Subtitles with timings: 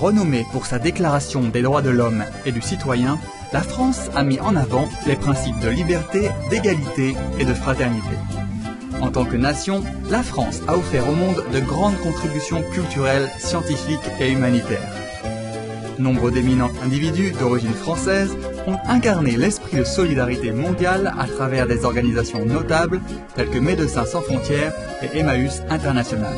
[0.00, 3.18] renommée pour sa déclaration des droits de l'homme et du citoyen,
[3.52, 8.16] la France a mis en avant les principes de liberté, d'égalité et de fraternité.
[9.02, 14.10] En tant que nation, la France a offert au monde de grandes contributions culturelles, scientifiques
[14.18, 14.92] et humanitaires.
[15.98, 18.34] Nombre d'éminents individus d'origine française
[18.66, 23.00] ont incarné l'esprit de solidarité mondiale à travers des organisations notables
[23.34, 26.34] telles que Médecins sans frontières et Emmaüs International.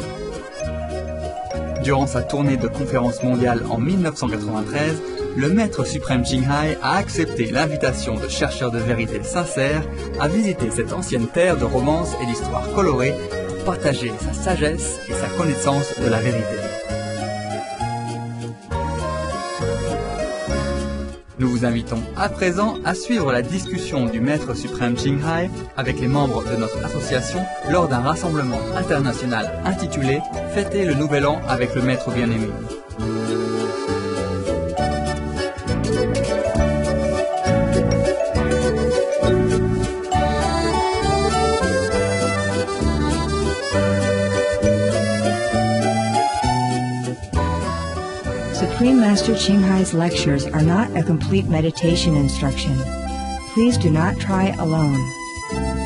[1.82, 5.02] Durant sa tournée de conférence mondiale en 1993,
[5.36, 9.82] le maître suprême Qinghai a accepté l'invitation de chercheurs de vérité sincères
[10.20, 13.14] à visiter cette ancienne terre de romance et d'histoire colorée
[13.48, 16.71] pour partager sa sagesse et sa connaissance de la vérité.
[21.42, 26.06] Nous vous invitons à présent à suivre la discussion du maître suprême Qinghai avec les
[26.06, 30.20] membres de notre association lors d'un rassemblement international intitulé
[30.54, 32.46] Fêter le nouvel an avec le maître bien-aimé.
[49.12, 52.74] Master Ching Hai's lectures are not a complete meditation instruction.
[53.52, 54.96] Please do not try alone.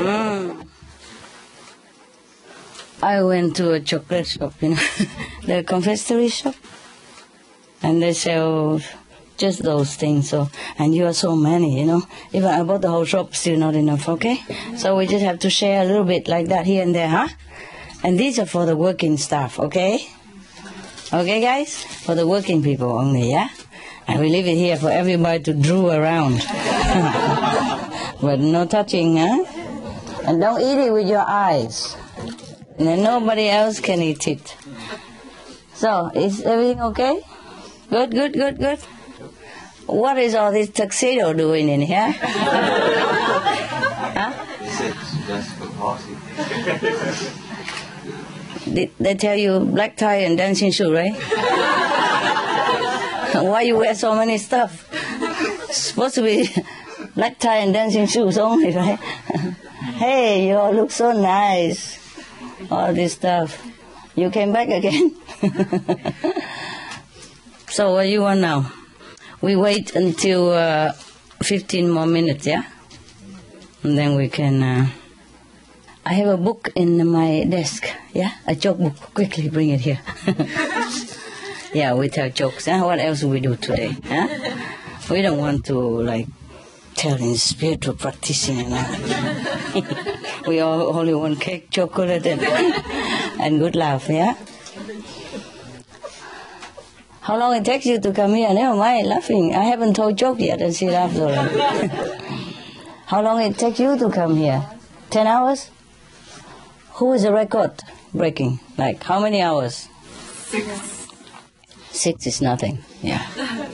[0.00, 0.66] Mm.
[3.02, 4.76] I went to a chocolate shop, you know,
[5.44, 6.54] the confectionery shop
[7.82, 8.80] and they sell oh,
[9.38, 10.30] just those things.
[10.30, 10.48] So,
[10.78, 12.02] and you are so many, you know.
[12.32, 14.08] Even I bought the whole shop, still not enough.
[14.08, 14.40] Okay,
[14.76, 17.28] so we just have to share a little bit like that here and there, huh?
[18.04, 19.58] And these are for the working staff.
[19.58, 20.06] Okay,
[21.12, 23.48] okay, guys, for the working people only, yeah.
[24.06, 26.38] And we leave it here for everybody to drew around,
[28.20, 29.44] but no touching, huh?
[30.26, 31.96] And don't eat it with your eyes.
[32.78, 34.56] And nobody else can eat it.
[35.74, 37.22] So, is everything okay?
[37.92, 38.78] Good, good, good, good.
[39.84, 42.10] What is all this tuxedo doing in here?
[42.16, 44.32] huh?
[45.26, 46.16] Just for party.
[48.72, 51.12] Did they tell you black tie and dancing shoe, right?
[53.34, 54.88] Why you wear so many stuff?
[55.70, 56.48] supposed to be
[57.14, 58.98] black tie and dancing shoes only, right?
[60.00, 61.98] hey, you all look so nice.
[62.70, 63.62] All this stuff.
[64.14, 65.14] You came back again?
[67.72, 68.70] So what you want now?
[69.40, 70.92] We wait until uh,
[71.42, 72.64] 15 more minutes, yeah?
[73.82, 74.62] And then we can...
[74.62, 74.86] Uh,
[76.04, 78.32] I have a book in my desk, yeah?
[78.46, 79.14] A joke book.
[79.14, 80.00] Quickly bring it here.
[81.72, 82.66] yeah, we tell jokes.
[82.66, 82.82] Huh?
[82.82, 83.96] What else we do today?
[84.04, 84.28] Huh?
[85.10, 86.26] We don't want to, like,
[86.94, 88.70] tell in spiritual practicing
[90.46, 92.42] we all only want cake, chocolate, and,
[93.40, 94.34] and good laugh, yeah?
[97.22, 98.52] How long it takes you to come here?
[98.52, 99.54] Never mind, laughing.
[99.54, 101.86] I haven't told joke yet, and she laughs already.
[103.06, 104.66] How long it takes you to come here?
[105.08, 105.70] Ten hours?
[106.94, 107.80] Who is the record
[108.12, 108.58] breaking?
[108.76, 109.88] Like, how many hours?
[110.50, 111.06] Six.
[111.92, 113.24] Six is nothing, yeah.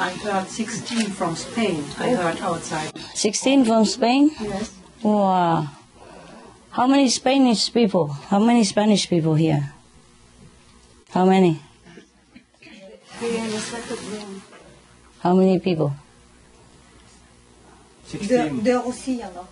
[0.00, 1.84] I heard 16 from Spain.
[1.96, 2.90] I heard outside.
[3.14, 4.30] 16 from Spain?
[4.40, 4.74] Yes.
[5.04, 5.68] Wow.
[6.70, 8.08] How many Spanish people?
[8.08, 9.74] How many Spanish people here?
[11.10, 11.60] How many?
[15.20, 15.92] How many people?
[18.10, 19.46] There aussi, il y en a.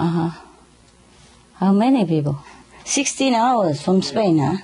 [0.00, 0.30] Uh huh.
[1.54, 2.38] How many people?
[2.84, 4.58] 16 hours from Spain, huh?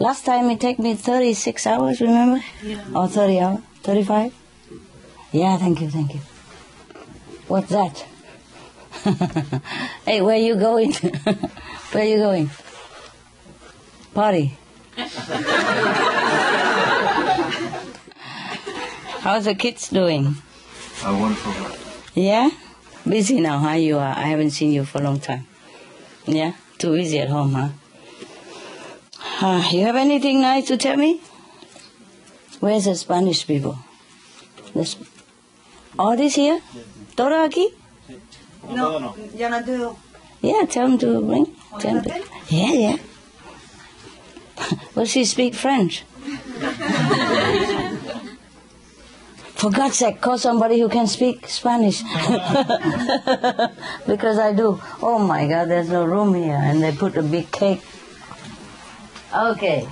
[0.00, 2.42] Last time it took me 36 hours, remember?
[2.64, 2.82] Yeah.
[2.96, 3.60] Or 30 hours?
[3.84, 4.34] 35?
[5.30, 6.20] Yeah, thank you, thank you.
[7.46, 8.04] What's that?
[10.04, 10.92] hey, where you going?
[11.92, 12.50] where you going?
[14.12, 14.58] Party.
[19.22, 20.36] How's the kids doing?
[21.04, 21.54] A wonderful
[22.14, 22.50] Yeah?
[23.08, 23.72] Busy now, huh?
[23.74, 24.14] You are.
[24.16, 25.46] I haven't seen you for a long time.
[26.26, 26.52] Yeah?
[26.78, 27.68] too busy at home, huh?
[29.40, 31.20] Uh, you have anything nice to tell me?
[32.60, 33.78] Where's the Spanish people?
[34.74, 35.06] The Sp-
[35.98, 36.60] all this here?
[37.16, 37.66] Todo aquí?
[38.68, 39.96] No, ya no do.
[40.40, 41.46] Yeah, tell them to bring.
[41.78, 42.96] Tell 'em to- yeah, yeah.
[44.96, 46.04] Will she speak French?
[49.62, 52.02] For God's sake, call somebody who can speak Spanish.
[54.08, 54.80] because I do.
[55.00, 57.80] Oh my God, there's no room here, and they put a big cake.
[59.32, 59.88] Okay.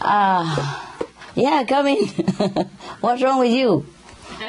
[0.00, 0.94] Ah,
[1.34, 2.06] yeah, come in.
[3.00, 3.84] What's wrong with you?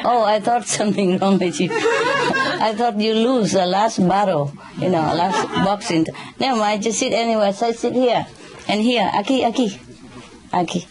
[0.03, 1.69] Oh, I thought something wrong with you.
[1.71, 6.05] I thought you lose the last battle, you know, last boxing.
[6.39, 7.51] Never mind, just sit anywhere.
[7.51, 8.27] Say, sit here
[8.67, 9.09] and here.
[9.11, 9.79] Aki, Aki,
[10.53, 10.87] Aki.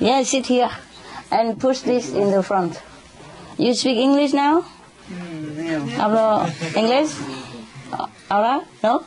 [0.00, 0.72] Yeah, sit here
[1.34, 2.80] and push this in the front.
[3.58, 4.62] You speak English now?
[4.62, 6.46] Hmm, Hablo
[6.78, 7.10] English?
[8.30, 8.62] Ahora?
[8.82, 9.04] No?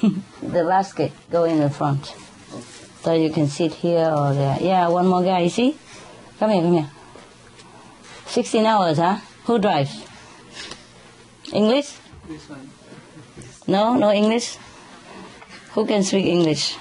[0.42, 2.14] the basket go in the front.
[3.02, 4.58] So you can sit here or there.
[4.60, 5.76] Yeah, one more guy, you see?
[6.38, 6.90] Come here, come here.
[8.26, 9.18] 16 hours, huh?
[9.44, 10.02] Who drives?
[11.52, 11.94] English?
[12.28, 12.70] This one.
[13.66, 14.58] No, no English?
[15.74, 16.76] Who can speak English?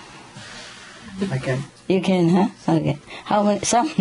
[1.32, 1.75] I can.
[1.88, 2.48] You can, huh?
[2.68, 2.98] Okay.
[3.26, 3.60] How many?
[3.62, 3.88] Some.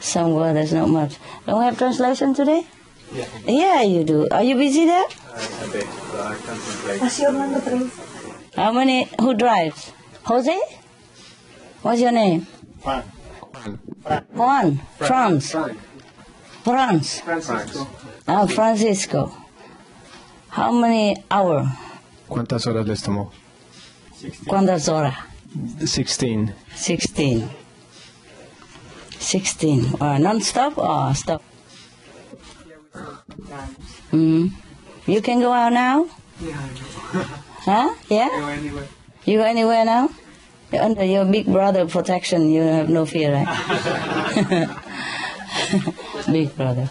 [0.00, 1.16] Some word, that's not much.
[1.46, 2.66] Don't we have translation today?
[3.12, 3.24] Yeah.
[3.46, 4.28] Yeah, you do.
[4.30, 5.04] Are you busy there?
[5.04, 7.00] A bit, but I contemplate.
[7.00, 7.90] Así hablando, pero
[8.54, 9.08] How many?
[9.20, 9.92] Who drives?
[10.24, 10.58] Jose?
[11.82, 12.46] What's your name?
[12.82, 13.02] Juan.
[14.34, 14.80] Juan.
[14.98, 15.52] France.
[15.52, 15.78] Frank.
[16.64, 17.20] France.
[17.20, 17.88] Francisco.
[18.28, 19.32] Ah, Francisco.
[20.50, 21.64] How many hour?
[22.28, 23.30] ¿Cuántas horas les tomó?
[24.46, 25.14] ¿Cuántas horas?
[25.84, 26.52] 16.
[26.74, 27.48] 16.
[29.18, 29.94] 16.
[30.00, 31.42] Uh, non-stop or stop?
[34.12, 34.50] Mm.
[35.06, 36.08] You can go out now?
[36.40, 36.68] Yeah.
[37.64, 37.94] Huh?
[38.08, 38.28] Yeah?
[38.28, 38.88] Go anywhere.
[39.24, 40.10] You go anywhere now?
[40.72, 43.46] You're under your big brother protection, you have no fear, right?
[46.32, 46.90] big brother.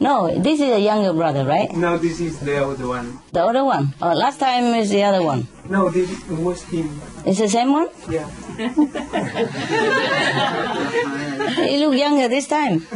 [0.00, 1.70] No, this is a younger brother, right?
[1.76, 3.18] No, this is the other one.
[3.32, 3.92] The other one.
[4.00, 5.46] Oh, last time is the other one.
[5.68, 6.88] No, this was him.
[7.26, 7.88] It's the same one?
[8.08, 8.24] Yeah.
[11.68, 12.80] he look younger this time.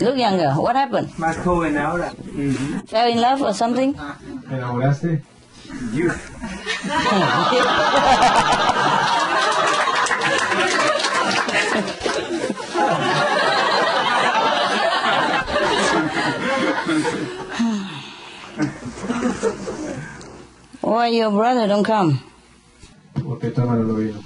[0.00, 0.52] look younger.
[0.56, 1.08] What happened?
[1.18, 2.08] Más joven ahora.
[2.10, 2.78] Mm-hmm.
[2.88, 3.92] Fell in love or something?
[3.92, 5.20] ¿Te enamoraste?
[5.92, 6.10] You.
[20.80, 22.20] Why your brother don't come?
[23.14, 24.22] ¿Por qué tu hermano no vino?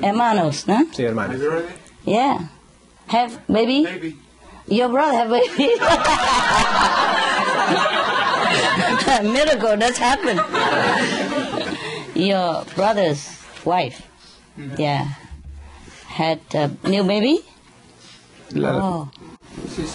[0.00, 0.84] Hermanos, no?
[0.92, 1.34] Sí, hermano.
[2.04, 2.48] Yeah.
[3.06, 3.84] Have baby?
[3.84, 4.16] Baby.
[4.68, 5.78] Your brother have baby?
[9.32, 10.40] Miracle, that's happened.
[12.14, 13.28] Your brother's
[13.64, 14.06] wife,
[14.58, 14.80] mm-hmm.
[14.80, 15.08] yeah,
[16.06, 17.40] had a new baby?
[18.52, 19.10] La- Oh,
[19.74, 19.94] She's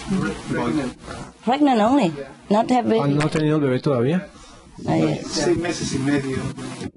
[0.52, 0.96] pregnant.
[1.44, 2.12] pregnant only,
[2.50, 3.14] not have Ah, baby.
[3.14, 4.28] ¿No ha tenido el bebé todavía?
[4.84, 5.26] Not yet.
[5.26, 6.38] Seis meses y medio.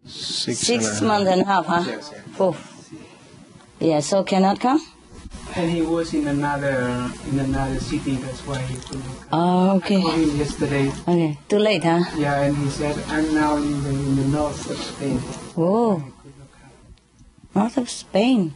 [0.05, 1.83] Six, Six and months and a half, huh?
[1.85, 2.55] Yes, Oh.
[3.79, 4.79] Yeah, so cannot come?
[5.55, 8.15] And he was in another in another city.
[8.15, 9.27] That's why he couldn't come.
[9.33, 10.01] Oh, okay.
[10.01, 10.87] Called him yesterday.
[11.07, 11.99] Okay, too late, huh?
[12.17, 15.19] Yeah, and he said, I'm now in the, in the north of Spain.
[15.57, 16.01] Oh,
[17.53, 18.55] north of Spain.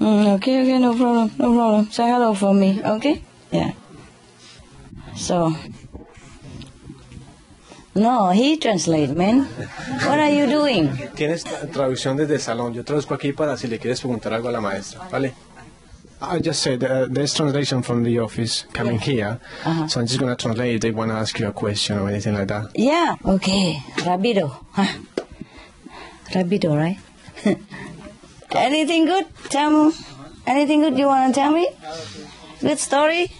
[0.00, 1.90] Mm, okay, okay, no problem, no problem.
[1.90, 3.22] Say hello for me, okay?
[3.52, 3.72] Yeah.
[5.14, 5.52] So,
[7.94, 9.44] no, he translate, man.
[10.06, 10.88] What are you doing?
[11.14, 12.72] Tienes tra- traducción desde el salón.
[12.72, 15.06] Yo traduzco aquí para si le quieres preguntar algo a la maestra.
[15.10, 15.34] ¿Vale?
[16.22, 19.38] I just said uh, there's translation from the office coming here.
[19.64, 19.88] Uh-huh.
[19.88, 22.08] So I'm just going to translate if they want to ask you a question or
[22.08, 22.70] anything like that.
[22.74, 23.82] Yeah, okay.
[24.04, 24.50] Rabido.
[24.72, 24.86] Huh?
[26.32, 26.98] Rabido, right?
[28.52, 29.26] Anything good?
[29.48, 29.92] Tell me.
[30.46, 31.68] Anything good you want to tell me?
[32.60, 33.30] Good story?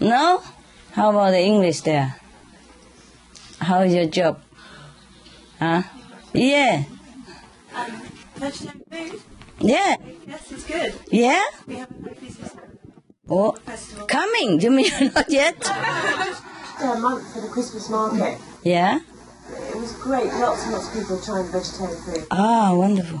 [0.00, 0.42] No?
[0.92, 2.16] How about the English there?
[3.60, 4.40] How's your job?
[5.58, 5.82] Huh?
[6.32, 6.84] Yeah.
[8.36, 9.20] Food?
[9.60, 9.96] Yeah.
[10.26, 10.94] Yes, it's good.
[11.10, 11.42] Yeah?
[11.66, 11.94] We have a
[13.28, 14.06] Oh, festival.
[14.06, 14.60] coming.
[14.60, 15.56] You mean not yet?
[15.68, 18.38] a month for the Christmas market.
[18.62, 19.00] Yeah?
[19.50, 20.26] It was great.
[20.34, 22.26] Lots and lots of people trying vegetarian food.
[22.30, 23.20] Ah, wonderful.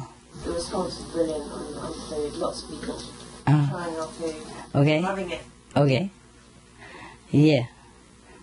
[0.64, 2.32] The response was brilliant on, on food.
[2.40, 3.02] Lots of people
[3.46, 4.36] Ah, trying our food,
[4.74, 5.00] okay.
[5.02, 5.42] loving it.
[5.76, 6.10] Okay.
[7.30, 7.66] Yeah.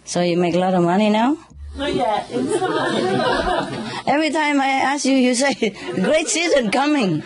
[0.06, 1.38] So you make a lot of money now?
[1.76, 2.30] Not yet.
[4.06, 5.54] Every time I ask you, you say,
[5.96, 7.18] great season coming.
[7.20, 7.26] it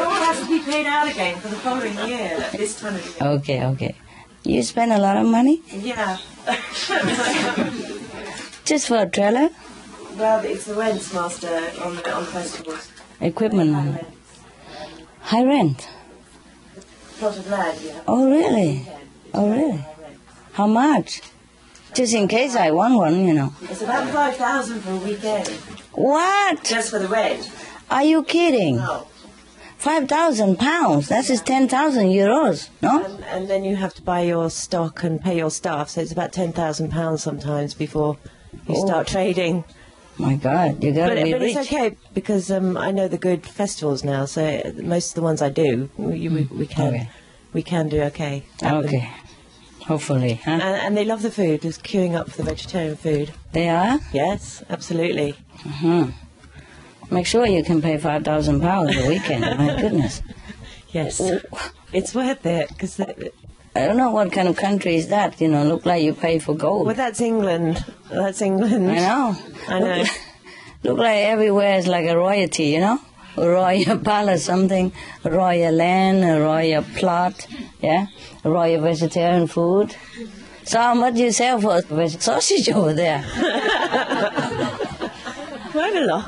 [0.00, 3.04] all has to be paid out again for the following year at this time of
[3.06, 3.28] year.
[3.38, 3.94] Okay, okay.
[4.42, 6.16] You spend a lot of money Yeah.
[8.64, 9.50] just for a trailer,
[10.16, 11.48] well, it's the rents, Master,
[11.82, 12.90] on the, on festivals.
[13.20, 14.04] Equipment,
[15.20, 15.88] high rent.
[17.18, 18.00] Plot of land, yeah.
[18.06, 18.88] Oh, really?
[19.32, 19.84] Oh, really?
[20.52, 21.22] How much?
[21.94, 23.52] Just in case I want one, you know.
[23.62, 25.48] It's about 5000 for a weekend,
[25.92, 26.64] What?
[26.64, 27.50] just for the rent.
[27.90, 28.76] Are you kidding?
[28.76, 29.06] No.
[29.76, 31.08] Five thousand pounds.
[31.08, 32.70] That is ten thousand euros.
[32.80, 33.04] No?
[33.04, 36.10] And, and then you have to buy your stock and pay your staff, so it's
[36.10, 38.16] about £10,000 sometimes before
[38.66, 39.12] you start oh.
[39.12, 39.64] trading.
[40.18, 41.56] My God, you gotta But, be but rich.
[41.56, 45.42] it's okay because um, I know the good festivals now, so most of the ones
[45.42, 47.08] I do, we, we, we can Okay.
[47.52, 48.44] we can do okay.
[48.62, 48.84] at them.
[48.84, 49.10] Okay.
[49.86, 50.52] Hopefully, huh?
[50.52, 53.32] And, and they love the food, just queuing up for the vegetarian food.
[53.52, 53.98] They are.
[54.12, 55.34] Yes, absolutely.
[55.62, 56.10] Hmm.
[57.10, 59.42] Make sure you can pay five thousand pounds a weekend.
[59.58, 60.22] My goodness.
[60.92, 61.20] Yes,
[61.92, 63.00] it's worth it because
[63.76, 65.40] I don't know what kind of country is that.
[65.40, 66.86] You know, look like you pay for gold.
[66.86, 67.84] well, that's England.
[68.10, 68.90] That's England.
[68.90, 69.36] I know.
[69.68, 69.96] I know.
[69.98, 70.08] Look,
[70.84, 72.66] look like everywhere is like a royalty.
[72.66, 73.00] You know,
[73.36, 74.92] a royal palace, something,
[75.24, 77.46] a royal land, a royal plot.
[77.80, 78.06] Yeah,
[78.44, 79.96] a royal vegetarian food.
[80.64, 83.22] So how much do you sell for a sausage over there?
[85.72, 86.22] Quite a lot.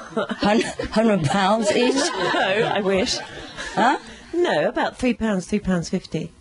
[0.90, 1.94] Hundred pounds each.
[2.34, 3.16] no, I wish.
[3.74, 3.98] Huh?
[4.34, 6.32] No, about three pounds, three pounds fifty.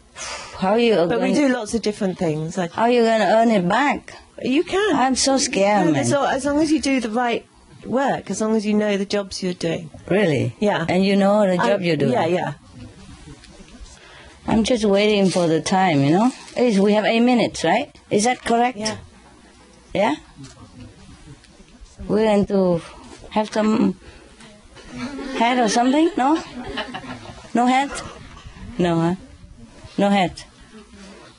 [0.60, 0.96] How are you?
[0.96, 2.56] But we going- do lots of different things.
[2.56, 4.14] How are you going to earn it back?
[4.42, 4.96] you can.
[4.96, 6.02] I'm so scared, No, man.
[6.02, 7.46] as, long, as long as you do the right
[7.86, 9.90] work, as long as you know the jobs you're doing.
[10.10, 10.56] Really?
[10.60, 10.86] Yeah.
[10.90, 12.12] And you know the job I- you're doing?
[12.12, 12.54] Yeah, yeah.
[14.48, 16.32] I'm just waiting for the time, you know?
[16.56, 17.96] Is we have eight minutes, right?
[18.12, 18.78] Is that correct?
[18.78, 18.98] Yeah.
[19.94, 20.16] Yeah?
[22.08, 22.82] We're going to
[23.32, 24.00] have some
[25.40, 26.12] hat or something?
[26.18, 26.36] No?
[27.54, 28.04] No hat?
[28.78, 29.16] No, huh?
[29.98, 30.46] No hat?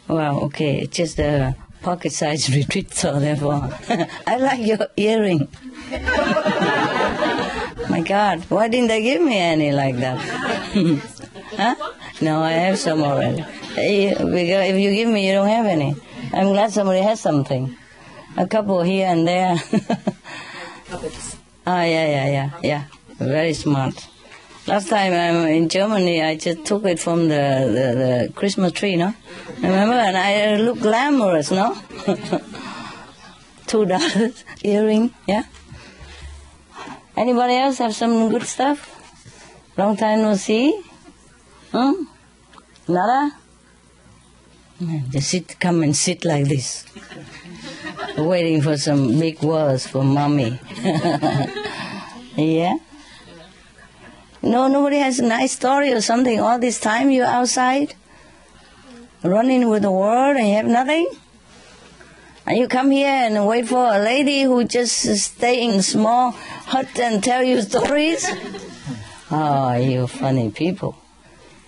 [0.08, 0.80] Wow, okay.
[0.80, 3.70] It's just a pocket sized retreat, so therefore.
[4.26, 5.48] I like your earring.
[7.90, 10.18] My God, why didn't they give me any like that?
[11.56, 11.75] huh?
[12.20, 13.44] No, I have some already.
[13.76, 15.94] If you give me, you don't have any.
[16.32, 17.76] I'm glad somebody has something.
[18.36, 19.56] A couple here and there.
[21.66, 22.84] Ah, yeah, yeah, yeah, yeah.
[23.18, 24.06] Very smart.
[24.66, 27.87] Last time I'm in Germany, I just took it from the, the,
[28.26, 29.14] the Christmas tree, no?
[29.58, 29.94] Remember?
[29.94, 31.78] And I look glamorous, no?
[33.68, 35.44] Two dollars earring, yeah?
[37.16, 38.90] Anybody else have some good stuff?
[39.76, 40.82] Long time no see?
[41.70, 42.02] Hmm?
[42.88, 43.37] Nada?
[45.11, 46.85] Just sit, come and sit like this.
[48.18, 50.58] Waiting for some big words for mommy.
[52.37, 52.75] yeah?
[54.47, 56.38] No, nobody has a nice story or something.
[56.38, 57.95] All this time you're outside,
[59.25, 61.09] running with the world and you have nothing?
[62.47, 66.97] And you come here and wait for a lady who just stay in small hut
[67.00, 68.26] and tell you stories?
[69.29, 70.97] Oh, you funny people.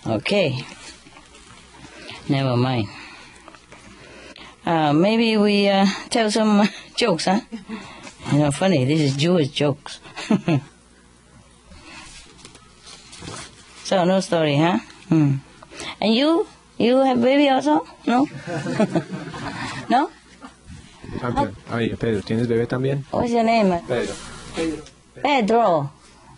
[0.07, 0.63] Okay.
[2.29, 2.87] Never mind.
[4.65, 7.41] Uh, maybe we uh, tell some jokes, huh?
[8.31, 9.99] You know, funny, this is Jewish jokes.
[13.89, 14.77] so, no story, huh?
[15.09, 15.37] Hmm.
[15.99, 16.45] And you?
[16.77, 17.87] You have baby also?
[18.05, 18.27] No?
[19.89, 20.11] no?
[21.17, 21.55] Campeón.
[21.73, 23.03] Oye, Pedro, ¿tienes bebé también?
[23.09, 23.81] What's your name?
[23.87, 24.13] Pedro.
[25.23, 25.91] Pedro.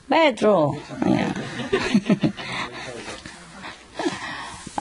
[0.09, 0.77] Pedro.
[1.05, 1.33] Yeah.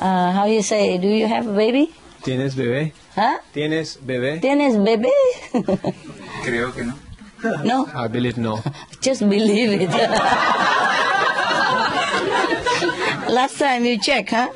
[0.00, 1.92] uh, how you say, do you have a baby?
[2.22, 2.92] ¿Tienes bebé?
[3.16, 3.38] Huh?
[3.52, 4.40] ¿Tienes bebé?
[4.40, 5.10] ¿Tienes bebé?
[6.44, 6.94] Creo que no.
[7.64, 8.62] no, I believe no.
[9.00, 9.90] just believe it.
[13.30, 14.48] Last time you check, huh?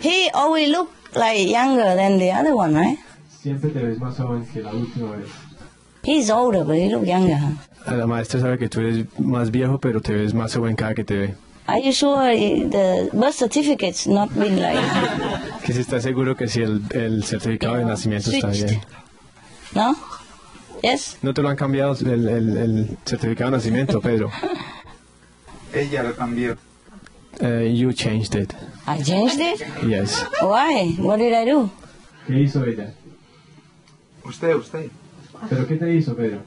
[0.00, 2.98] he always look like younger than the other one, right?
[3.42, 5.28] Siempre te ves más joven que la última vez.
[6.04, 7.96] He's older, but he look younger, huh?
[7.96, 11.04] La maestra sabe que tú eres más viejo, pero te ves más joven cada que
[11.04, 11.34] te ve.
[11.66, 14.80] Are you sure the birth certificate's not been like
[15.64, 18.80] Que si estás seguro que si el, el certificado de nacimiento está bien.
[19.74, 19.94] no?
[20.82, 21.18] Yes?
[21.22, 24.30] ¿No te lo han cambiado el, el, el certificado de nacimiento, Pedro?
[25.72, 26.56] Ella lo cambió.
[27.40, 28.54] Uh, you changed it.
[28.86, 29.60] I changed it?
[29.84, 30.22] Yes.
[30.40, 30.88] Why?
[30.98, 31.70] What did I do?
[32.26, 32.92] ¿Qué hizo ella?
[34.24, 34.90] Usted, usted.
[35.48, 36.42] ¿Pero qué te hizo, Pedro?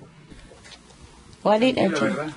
[1.43, 2.05] What did I do?
[2.21, 2.33] I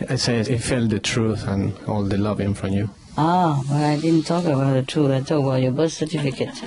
[0.00, 2.90] It says it felt the truth and all the loving from you.
[3.16, 5.12] Ah, well, I didn't talk about the truth.
[5.12, 6.50] I talked about your birth certificate.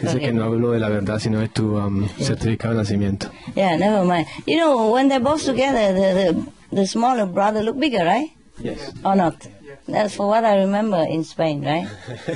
[0.00, 3.30] Dice que no habló de la verdad, sino de tu um, certificado de nacimiento.
[3.56, 4.26] Yeah, never mind.
[4.46, 8.30] You know, when they're both together, the, the, the smaller brother look bigger, right?
[8.60, 8.92] Yes.
[9.04, 9.46] Or not?
[9.86, 11.88] That's for what I remember in Spain, right?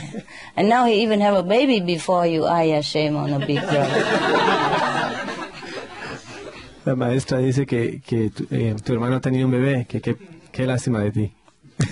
[0.56, 2.44] and now he even have a baby before you.
[2.46, 3.88] Yeah, shame on a big girl.
[6.84, 10.16] La maestra dice que, que tu, eh, tu hermano ha tenido un bebé, que que-
[10.50, 11.32] qué lástima de ti.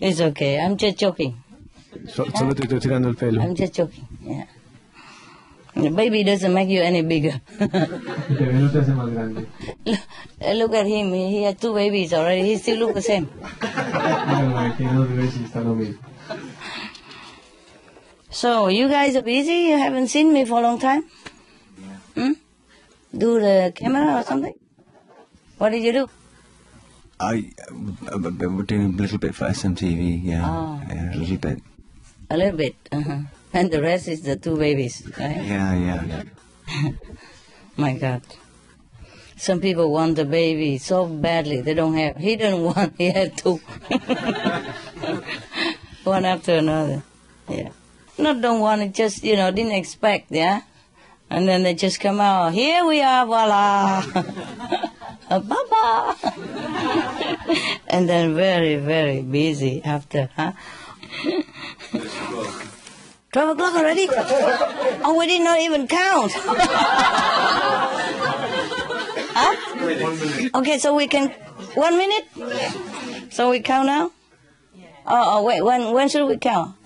[0.00, 0.58] It's okay.
[0.60, 1.34] I'm just joking.
[2.08, 3.40] So- solo te estoy tirando el pelo.
[3.42, 4.06] I'm just joking.
[4.22, 4.46] Yeah.
[5.74, 7.40] The baby doesn't make you any bigger.
[7.60, 9.46] El bebé no te hace más grande.
[9.86, 10.00] look,
[10.54, 11.12] look at him.
[11.12, 12.42] He, he had two babies already.
[12.42, 13.28] He still looks the same.
[13.62, 15.98] Mira, tiene dos bebés y está lo mismo.
[18.30, 19.68] So you guys are busy.
[19.70, 21.04] You haven't seen me for a long time.
[22.14, 22.32] Hmm?
[23.16, 24.54] Do the camera or something?
[25.58, 26.08] What did you do?
[27.20, 30.80] I, uh, uh, we're doing a little bit for SMTV, yeah, Oh.
[30.88, 31.62] yeah, a little bit.
[32.30, 32.74] A little bit.
[32.90, 33.18] Uh-huh.
[33.52, 35.36] And the rest is the two babies, right?
[35.36, 36.92] Yeah, yeah, yeah.
[37.76, 38.22] My God.
[39.36, 42.16] Some people want the baby so badly they don't have.
[42.16, 42.94] He didn't want.
[42.96, 43.56] He had two.
[46.04, 47.02] One after another.
[47.48, 47.70] Yeah.
[48.18, 48.94] Not don't want it.
[48.94, 50.30] Just you know didn't expect.
[50.30, 50.62] Yeah.
[51.28, 52.52] And then they just come out.
[52.52, 53.26] Here we are.
[53.26, 54.04] Voila.
[55.28, 56.16] Uh, Baba.
[57.88, 60.30] and then very very busy after.
[60.36, 60.52] Huh?
[63.32, 64.08] Twelve o'clock already?
[65.04, 66.30] Oh, we did not even count.
[69.34, 70.58] Huh?
[70.60, 71.30] Okay, so we can
[71.74, 72.24] one minute.
[73.32, 74.12] So we count now.
[75.06, 75.62] Oh, oh wait.
[75.62, 76.76] When when should we count?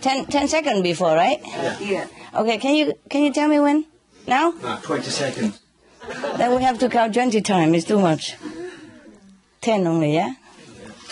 [0.00, 1.40] Ten, ten seconds before, right?
[1.80, 2.06] Yeah.
[2.34, 2.58] Okay.
[2.58, 3.86] Can you can you tell me when?
[4.28, 4.54] Now?
[4.62, 5.60] Uh, 20 seconds.
[6.36, 7.74] Then we have to count twenty times.
[7.74, 8.36] It's too much.
[9.60, 10.34] Ten only, yeah.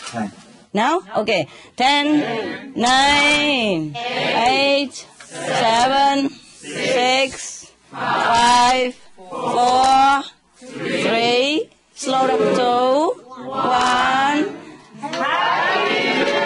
[0.07, 0.31] Ten.
[0.73, 1.01] Now?
[1.19, 1.49] Okay.
[1.77, 10.23] Ten, nine, eight, seven, six, five, four,
[10.57, 14.63] three, slow down, two, one.
[15.03, 16.42] Yeah.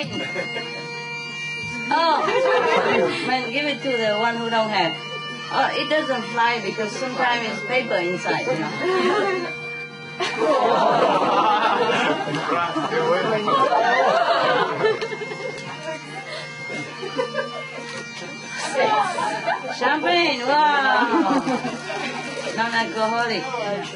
[0.00, 0.08] In.
[1.92, 2.24] Oh,
[3.26, 4.94] man, give it to the one who don't have.
[5.52, 8.70] Oh, it doesn't fly because sometimes it's paper inside, you know.
[19.76, 21.42] Champagne, wow.
[22.56, 23.44] Non-alcoholic.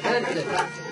[0.03, 0.84] Good, good.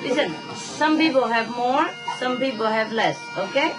[0.02, 0.34] listen.
[0.56, 1.86] Some people have more,
[2.18, 3.18] some people have less.
[3.36, 3.74] Okay.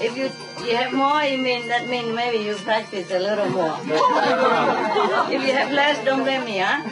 [0.00, 0.28] If you
[0.66, 3.78] you have more, you mean that means maybe you practice a little more.
[5.32, 6.82] if you have less, don't blame me, huh?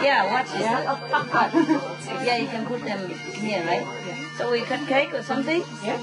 [0.00, 0.62] Yeah, watch this.
[0.62, 2.24] Watch.
[2.24, 3.86] Yeah, you can put them here, right?
[4.38, 5.62] So we cut cake or something?
[5.82, 5.98] Yeah.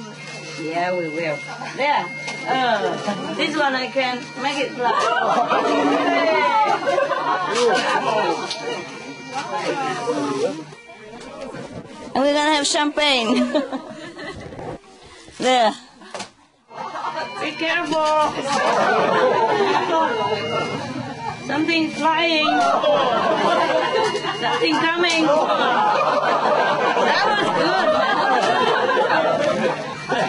[0.59, 1.37] Yeah, we will.
[1.77, 2.05] There.
[2.47, 6.01] Uh, this one I can make it fly.
[12.13, 13.35] And we're gonna have champagne.
[15.37, 15.73] there.
[17.41, 18.31] Be careful.
[21.47, 22.47] Something flying.
[24.41, 25.25] Something coming.
[27.07, 27.39] That was
[29.77, 29.90] good.
[30.11, 30.27] Pedro,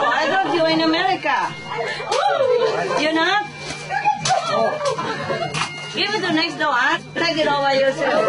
[0.00, 1.36] I thought you in America.
[3.02, 3.44] You're not?
[5.94, 6.98] Give it to next door, huh?
[7.14, 8.24] Take it over yourself.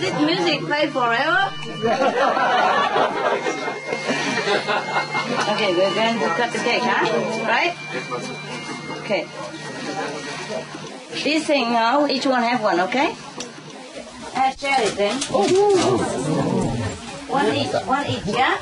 [0.00, 1.50] This music play forever?
[5.48, 7.08] okay, we're going to cut the cake, huh?
[7.48, 7.74] Right?
[9.00, 9.26] Okay.
[11.12, 13.14] This thing now, each one have one, okay?
[14.34, 15.20] Uh, share it then.
[17.30, 18.56] One each, one each, yeah?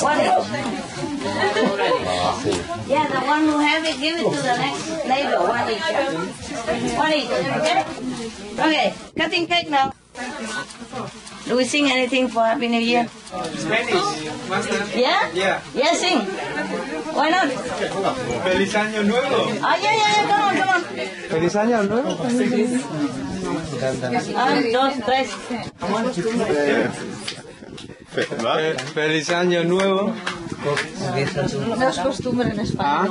[0.00, 0.46] One each.
[2.88, 5.38] Yeah, the one who have it, give it to the next neighbor.
[5.46, 5.82] One each.
[6.96, 7.30] One each.
[7.30, 7.84] Okay.
[8.58, 8.94] Okay.
[9.16, 9.92] Cutting cake now.
[11.46, 13.06] Do we sing anything for Happy New Year?
[13.54, 14.82] Spanish, master.
[14.98, 15.30] Yeah?
[15.32, 15.60] Yeah.
[15.74, 16.18] Yeah, sing.
[17.14, 17.48] Why not?
[18.42, 19.46] Feliz año nuevo.
[19.62, 20.26] Ah, yeah, yeah, yeah.
[20.26, 20.82] Come on, come on.
[21.30, 22.18] Feliz año nuevo.
[24.34, 25.28] Un, dos, tres.
[28.94, 30.12] Feliz año nuevo.
[31.76, 33.10] No es costumbre en España.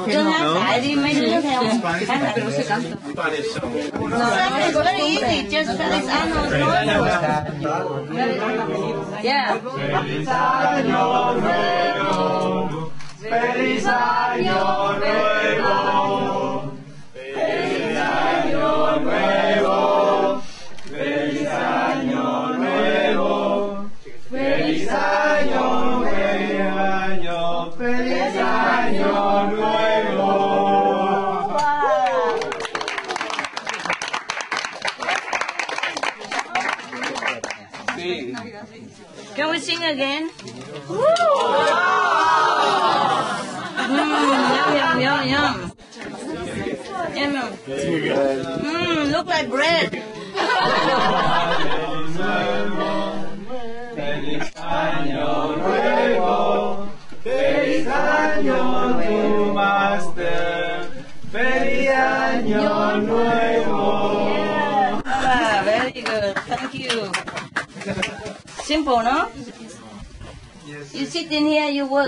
[10.27, 11.35] Ah, no.
[13.19, 16.34] Feliz año nuevo.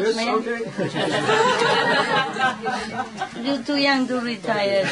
[0.08, 0.44] Work, man.
[3.46, 4.84] You're too young to retire.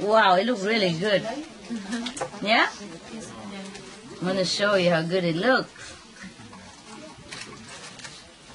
[0.00, 1.26] wow, it looks really good.
[2.42, 2.68] Yeah?
[4.18, 5.70] I'm going to show you how good it looks.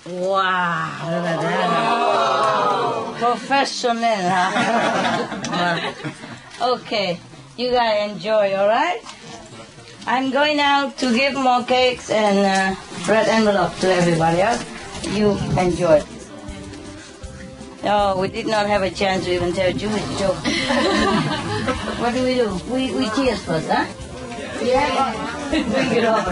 [0.07, 3.15] Wow, look at that.
[3.19, 5.91] Professional, huh?
[6.73, 7.19] okay,
[7.57, 9.03] you guys enjoy, alright?
[10.09, 12.73] I'm going now to give more cakes and uh,
[13.07, 14.65] red envelope to everybody else.
[15.07, 16.01] You enjoy.
[17.83, 20.35] Oh, we did not have a chance to even tell Jewish joke.
[22.01, 22.59] what do we do?
[22.73, 23.85] We, we cheers first, huh?
[24.63, 25.13] Yeah.
[25.51, 26.25] Bring it over.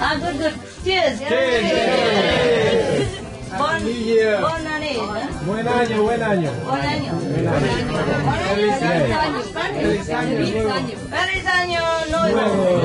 [0.00, 0.54] ah, good, good.
[0.82, 1.18] Cheers.
[1.20, 3.19] Cheers.
[3.50, 5.44] Bon, bon année, huh?
[5.44, 6.50] Buen año, buen año.
[6.64, 7.12] Buen año.
[8.54, 9.16] Feliz año.
[9.80, 10.96] Feliz año.
[11.10, 12.80] Feliz año nuevo.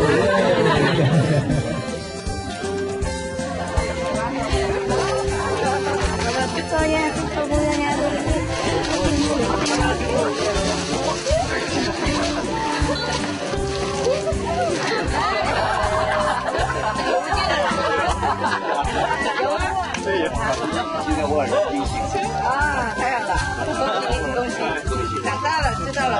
[22.43, 24.55] 啊太好了恭喜恭喜
[24.89, 26.15] 恭喜长大了知道了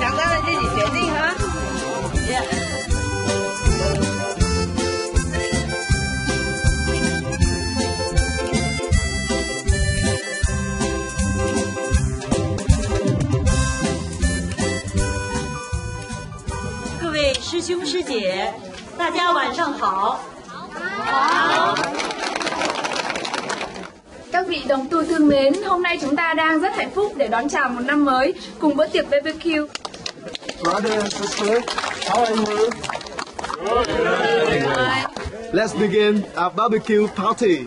[0.00, 1.34] 长大了自己决定哈
[17.00, 18.54] 各位师兄师姐
[18.96, 20.20] 大家晚上好。
[21.04, 21.61] 好。
[24.61, 27.69] vị đồng tu thương mến, hôm nay chúng ta đang rất hạnh phúc để đón chào
[27.69, 29.67] một năm mới cùng bữa tiệc BBQ.
[30.63, 31.59] Brother and sister,
[32.07, 32.69] how are you?
[35.53, 37.65] Let's begin our barbecue party.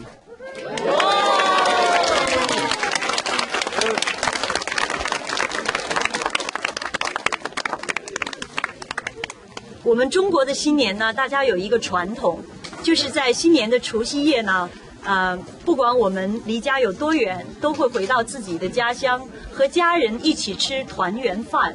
[9.83, 12.39] 我们中国的新年呢，大家有一个传统，
[12.83, 14.69] 就是在新年的除夕夜呢，
[15.05, 21.75] 呃，不管我们离家有多远，都会回到自己的家乡，和家人一起吃团圆饭。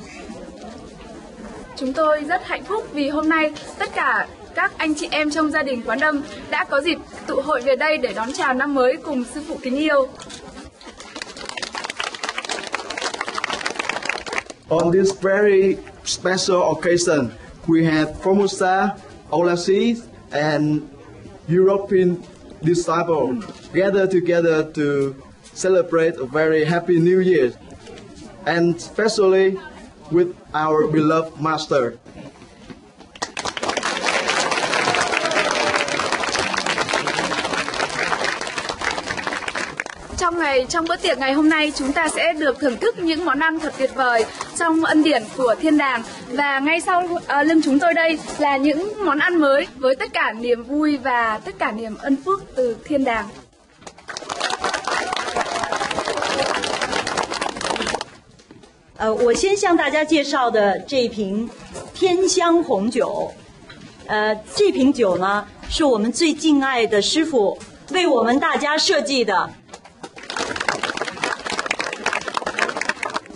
[1.76, 5.52] Chúng tôi rất hạnh phúc vì hôm nay tất cả các anh chị em trong
[5.52, 8.74] gia đình Quán Đâm đã có dịp tụ hội về đây để đón chào năm
[8.74, 10.08] mới cùng sư phụ kính yêu.
[14.70, 17.30] On this very special occasion,
[17.68, 18.90] we have Formosa,
[19.30, 19.98] Olasis,
[20.32, 20.82] and
[21.48, 22.16] European
[22.63, 25.15] disciples gather together to
[25.55, 27.53] celebrate a very happy New Year,
[28.47, 29.57] and especially
[30.11, 31.93] with our beloved Master.
[40.17, 43.25] Trong ngày trong bữa tiệc ngày hôm nay chúng ta sẽ được thưởng thức những
[43.25, 44.25] món ăn thật tuyệt vời
[44.61, 48.57] trong ân điển của thiên đàng và ngay sau uh, lưng chúng tôi đây là
[48.57, 52.43] những món ăn mới với tất cả niềm vui và tất cả niềm ân phước
[52.55, 53.29] từ thiên đàng.
[58.99, 61.49] 呃，我先向大家介绍的这瓶
[61.95, 63.33] 天香红酒，
[64.07, 67.59] 呃，这瓶酒呢是我们最敬爱的师傅
[67.93, 69.49] 为我们大家设计的。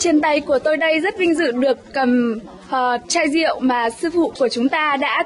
[0.04, 3.90] Trên tay của tôi đây rất vinh dự được cầm uh, ờ, chai rượu mà
[3.90, 5.24] sư phụ của chúng ta đã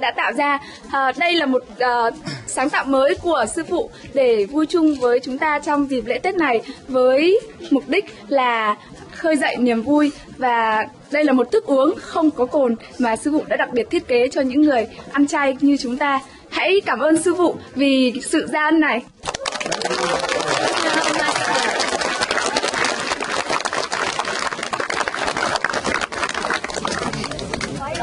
[0.00, 0.58] đã tạo ra.
[0.86, 2.14] Uh, đây là một uh,
[2.46, 6.18] sáng tạo mới của sư phụ để vui chung với chúng ta trong dịp lễ
[6.18, 8.76] Tết này với mục đích là
[9.12, 13.32] khơi dậy niềm vui và đây là một thức uống không có cồn mà sư
[13.32, 16.20] phụ đã đặc biệt thiết kế cho những người ăn chay như chúng ta.
[16.50, 19.02] Hãy cảm ơn sư phụ vì sự ra ăn này.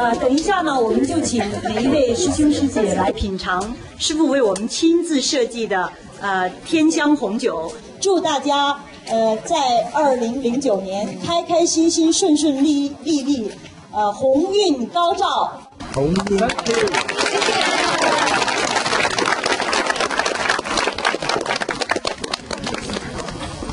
[0.02, 5.88] 呃，等一下呢，我们就请每一位师兄师姐来品尝师傅为我们亲自设计的
[6.20, 7.72] 呃天香红酒。
[8.00, 13.52] 祝大家呃在二零零九年开开心心、顺顺利利利，
[13.92, 15.62] 呃鸿运高照。
[15.94, 17.31] 鸿运。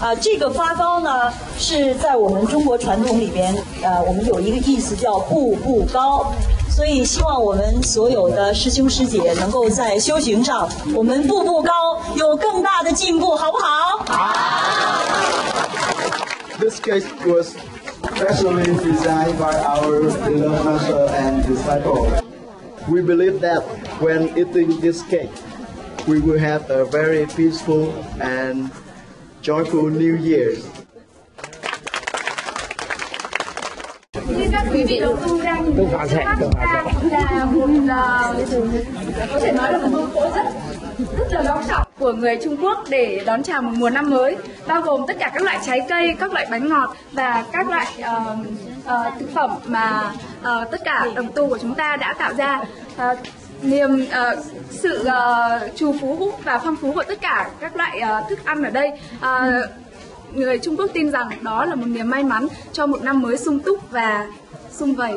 [0.08, 6.32] 啊，这个发糕呢是在我们中国传统里边，呃，我们有一个意思叫步步高，
[6.70, 11.70] 所以希望我们所有的师兄师姐能够在修行上，我们步步高，
[12.14, 14.02] 有更大的进步，好不好？
[14.06, 14.34] 好。
[16.58, 17.54] This cake was
[18.02, 22.08] specially designed by our beloved master and disciple.
[22.88, 23.62] We believe that
[24.00, 25.28] when eating this cake,
[26.06, 28.70] we will have a very peaceful and
[29.42, 30.58] joyful New Year.
[34.28, 37.88] Như các quý vị đầu tư đang chúng ta là một uh,
[39.32, 40.46] có thể nói là một mâm cỗ rất
[41.18, 44.36] rất là long trọng của người Trung Quốc để đón chào một mùa năm mới
[44.66, 47.86] bao gồm tất cả các loại trái cây, các loại bánh ngọt và các loại
[47.98, 48.38] uh,
[48.86, 52.60] uh, thực phẩm mà uh, tất cả đồng tu của chúng ta đã tạo ra
[52.96, 53.18] uh,
[53.62, 58.30] niềm uh, sự uh, trù phú và phong phú của tất cả các loại uh,
[58.30, 59.70] thức ăn ở đây uh,
[60.34, 63.36] người Trung Quốc tin rằng đó là một niềm may mắn cho một năm mới
[63.36, 64.26] sung túc và
[64.70, 65.12] sung vầy.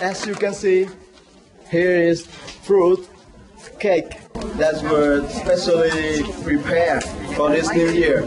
[0.00, 0.86] As you can see,
[1.70, 2.26] here is
[2.66, 2.98] fruit
[3.78, 4.20] cake
[4.58, 7.02] that were specially prepared
[7.36, 8.24] for this new year.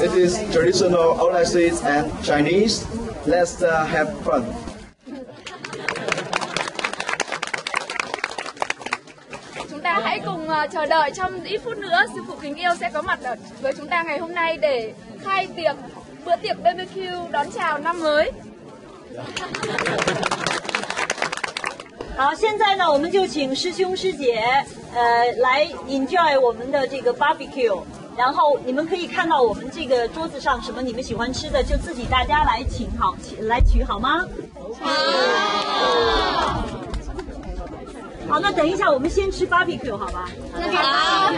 [0.00, 2.84] It is traditional Oasis and Chinese.
[3.26, 4.42] Let's uh, have fun.
[10.72, 13.72] Chờ đợi trong ít phút nữa sư phụ kính yêu sẽ có mặt ở với
[13.76, 14.92] chúng ta ngày hôm nay để
[15.24, 15.76] khai tiệc
[16.24, 18.32] bữa tiệc BBQ đón chào năm mới.
[22.16, 24.42] 好，现在呢，我们就请师兄师姐
[24.94, 27.82] 呃来 enjoy 我们的这个 barbecue。
[28.16, 34.26] 然后你们可以看到我们这个桌子上什么你们喜欢吃的，就自己大家来请好，来取好吗？
[34.80, 36.81] 好。
[38.28, 40.28] 好，那等一下我们先吃 barbecue 好吧？
[40.72, 41.32] 好。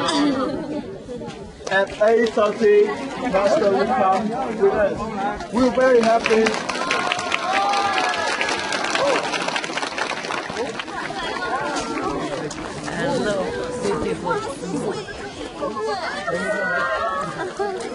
[1.70, 2.88] At 8.30,
[3.32, 4.28] Master will come
[4.60, 4.98] with us.
[5.52, 6.44] We're very happy.
[12.94, 13.36] Hello,
[13.82, 14.38] beautiful.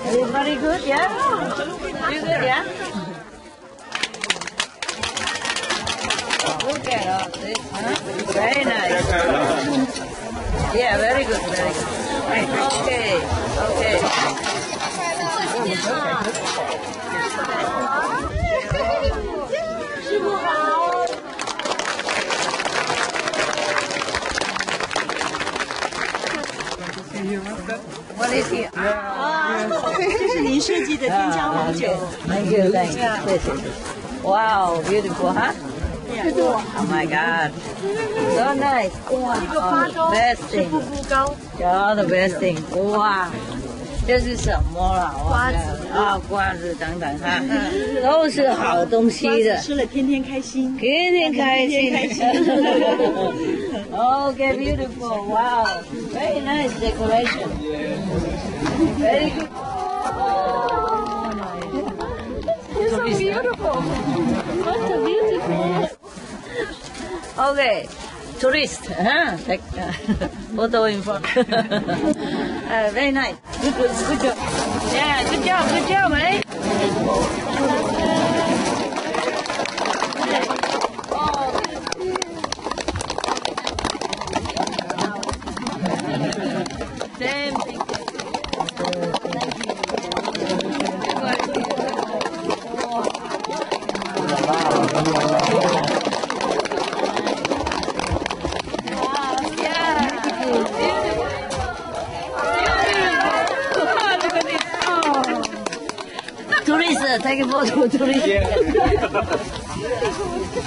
[0.09, 1.07] Everybody good, yeah?
[2.11, 2.63] You good, yeah?
[6.89, 9.05] Very nice.
[10.73, 11.87] Yeah, very good, very good.
[12.81, 13.21] Okay,
[13.69, 13.95] okay.
[28.17, 28.71] What is it?
[29.97, 31.73] This is Lin Shuji's Tianxiang wine.
[32.25, 33.69] Thank you, thank you.
[34.23, 35.53] Wow, beautiful, huh?
[36.21, 37.51] Oh my God,
[38.35, 38.91] so nice.
[39.41, 42.57] 一个发糕 best 是 thing.，Oh, the best thing.
[42.75, 43.29] Wow.，
[44.05, 45.13] 这是什么了？
[45.27, 45.57] 瓜子
[45.93, 47.41] 啊，瓜子等等哈，
[48.03, 49.57] 都是好东西的。
[49.59, 52.25] 吃了天天开心，天天开心，天天开心
[53.91, 55.25] okay, beautiful.
[55.27, 55.67] Wow,
[56.11, 57.49] very nice decoration.
[58.99, 59.49] Very good.
[62.79, 63.83] You're so beautiful.
[67.39, 67.87] Okay,
[68.39, 68.85] tourist.
[68.87, 69.37] Huh?
[69.47, 69.91] Like uh,
[70.55, 71.25] photo in front.
[71.37, 73.35] uh, very nice.
[73.61, 74.37] Good, good, good job.
[74.91, 77.85] Yeah, good job, good job, eh?
[107.65, 108.25] Take a photo, tourist.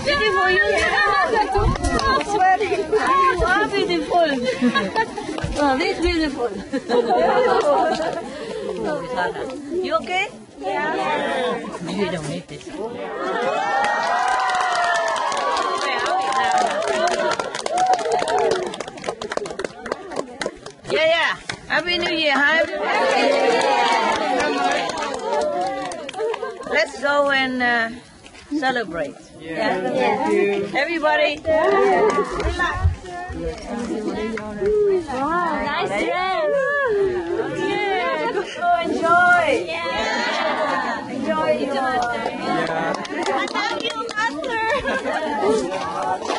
[0.08, 0.48] beautiful,
[3.72, 4.26] beautiful.
[5.78, 6.50] this beautiful.
[9.84, 10.28] You okay?
[10.60, 10.94] Yeah.
[20.90, 21.36] Yeah, yeah.
[21.68, 23.91] Happy New Year, huh?
[26.72, 27.90] Let's go and uh,
[28.58, 29.14] celebrate.
[29.40, 30.70] Yeah.
[30.74, 31.36] Everybody.
[35.76, 36.50] Nice dress.
[37.58, 38.32] Yeah.
[38.32, 39.46] Go enjoy.
[39.66, 41.08] Yeah.
[41.10, 41.92] Enjoy your.
[43.52, 43.96] Thank you,
[44.94, 46.38] Ai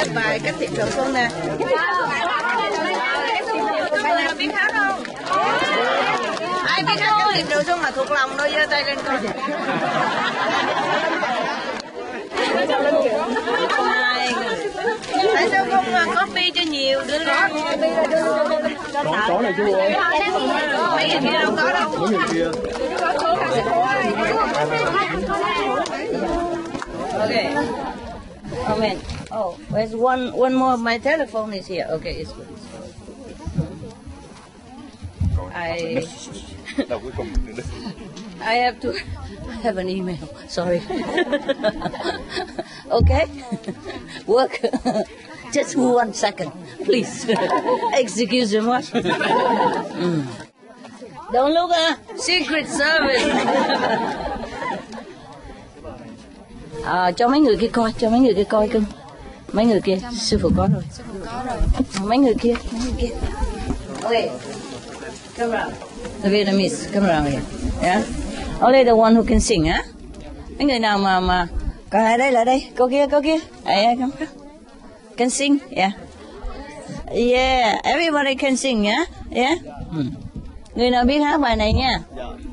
[0.00, 1.28] các bài các thị trường không nè?
[4.38, 5.02] Biết hát không?
[6.66, 9.16] Ai biết hát các thị trường không mà thuộc lòng đôi giơ tay lên coi.
[15.34, 17.02] Tại sao không à, copy cho nhiều?
[17.06, 17.48] Đứa đó
[19.04, 19.72] có có này chưa, bộ
[20.96, 21.96] mấy người kia đâu có đâu.
[21.98, 22.44] Mấy người kia
[27.18, 27.30] ok.
[28.70, 29.02] Oh.
[29.32, 30.76] Oh, there's one one more.
[30.76, 31.86] My telephone is here.
[31.90, 32.48] Okay, it's good.
[35.52, 36.06] I
[38.40, 38.94] I have to
[39.48, 40.18] I have an email.
[40.48, 40.80] Sorry.
[42.90, 43.26] okay.
[44.26, 44.60] Work.
[45.52, 46.52] Just one second,
[46.84, 47.26] please.
[47.94, 48.60] Excuse me.
[48.60, 50.26] Mm.
[51.32, 54.49] Don't look at Secret Service.
[56.84, 58.84] À, cho mấy người kia coi, cho mấy người kia coi cưng.
[59.52, 60.82] Mấy người kia, sư phụ có rồi.
[62.02, 63.14] Mấy người kia, mấy người kia.
[64.02, 64.30] Okay.
[65.38, 65.74] Come around.
[66.22, 67.30] The Vietnamese, come around dạ.
[67.30, 67.42] here.
[67.82, 68.04] Yeah.
[68.60, 69.84] Only the one who can sing, á.
[70.58, 71.46] Mấy người nào mà mà
[71.90, 73.38] còn lại đây, lại đây, cô kia, cô kia.
[73.64, 74.30] Đây, đây, come, come.
[75.16, 75.92] Can sing, yeah.
[77.06, 79.08] Yeah, everybody can sing, yeah.
[79.30, 79.58] Yeah.
[79.90, 80.10] hmm.
[80.74, 82.00] Người nào biết hát bài này nha.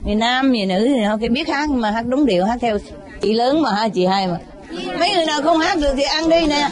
[0.04, 2.78] Người nam, người nữ thì họ biết hát mà hát đúng điệu, hát theo
[3.22, 4.38] chị lớn mà hai chị hai mà.
[5.00, 6.70] Mấy người nào không hát được thì ăn đi nè.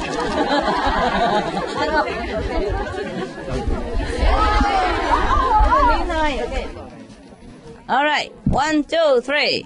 [7.87, 9.61] alright one, two, three.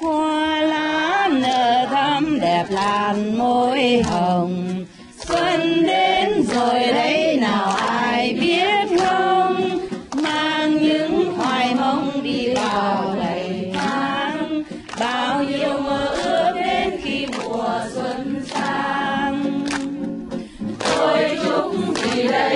[0.00, 4.84] Hoa lá nở thắm đẹp làn môi hồng
[5.26, 9.78] Xuân đến rồi đấy nào ai biết không
[10.22, 14.62] Mang những hoài mong đi vào ngày tháng
[15.00, 15.55] Bao nhiêu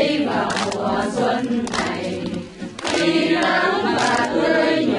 [0.00, 2.20] vì vào mùa xuân này
[2.82, 4.89] Khi nắng và tươi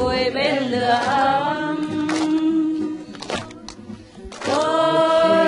[0.00, 1.76] ngồi bên lửa ấm.
[4.46, 5.46] Tôi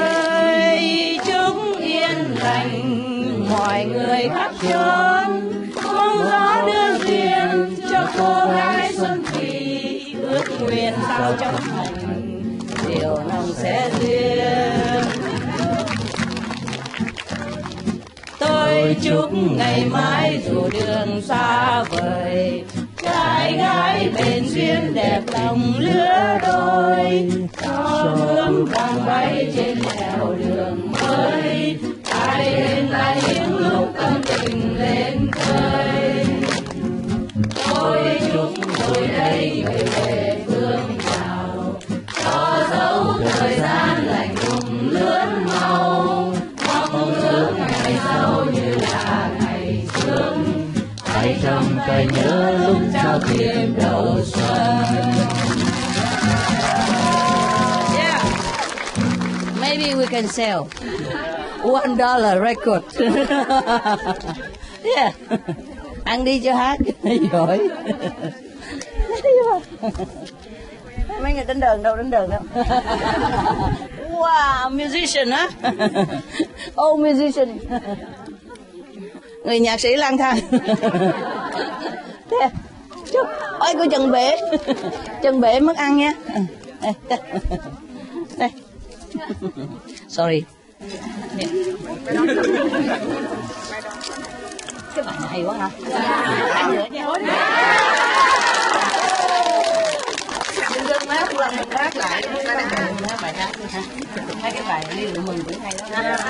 [1.26, 5.52] chúng yên lành, mọi người khắp chốn
[5.84, 13.16] mong gió đưa duyên cho cô gái xuân thủy, ước nguyện sao trong thành, điều
[13.28, 15.02] lòng sẽ duyên.
[18.38, 22.64] Tôi chúc ngày mai dù đường xa vời
[24.14, 27.30] bền duyên đẹp lòng lứa đôi
[27.62, 31.76] cho bướm vàng bay trên đèo đường mới.
[32.10, 36.26] Ai đến ta những lúc tâm tình lên khơi.
[37.68, 41.74] Tôi chúc tôi đây người về phương nào
[42.24, 46.32] cho dấu thời gian lạnh lùng lướt màu
[46.66, 50.34] mong ước ngày sau như là ngày trước
[51.04, 52.76] hãy trong cây nhớ lúc
[53.12, 53.20] trao
[53.76, 54.46] đầu xuân
[57.96, 58.22] Yeah.
[59.60, 60.60] Maybe we can sell
[61.62, 62.84] one dollar record.
[64.96, 65.14] yeah.
[66.04, 66.78] Ăn đi cho hát
[67.32, 67.58] giỏi.
[71.22, 72.40] Mấy người đánh đờn đâu đánh đờn đâu.
[74.10, 75.48] wow, musician á.
[76.82, 77.58] oh, musician.
[79.44, 80.38] Người nhạc sĩ lang thang.
[83.62, 83.72] Thế.
[83.72, 84.36] Ôi, cô Trần Bể.
[85.22, 86.12] Trần Bể mất ăn nha.
[86.34, 86.40] Ừ,
[87.08, 87.18] đây,
[88.36, 88.50] đây.
[90.08, 90.42] Sorry.
[94.94, 95.70] Cái bài này hay quá hả?
[101.70, 102.22] Hát lại
[103.22, 103.50] bài hát.
[104.42, 105.26] Hai cái bài đi cũng
[105.62, 106.20] hay lắm.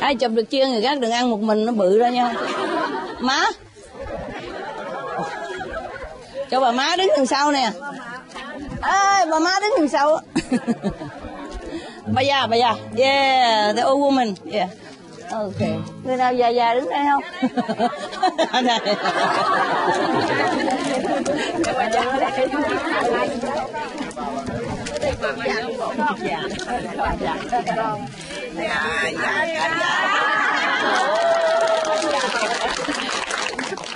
[0.00, 2.34] Ai chụp được chia người khác đừng ăn một mình nó bự ra nha.
[3.22, 3.46] Má.
[6.50, 7.70] Cho bà má đứng đằng sau nè.
[8.82, 10.20] Ê, bà má đứng đằng sau.
[12.06, 12.74] bà già, bà già.
[12.96, 14.34] Yeah, the old woman.
[14.52, 14.68] Yeah.
[15.30, 15.60] Ok.
[16.04, 17.22] Người nào già già đứng đây không?
[18.64, 18.96] đây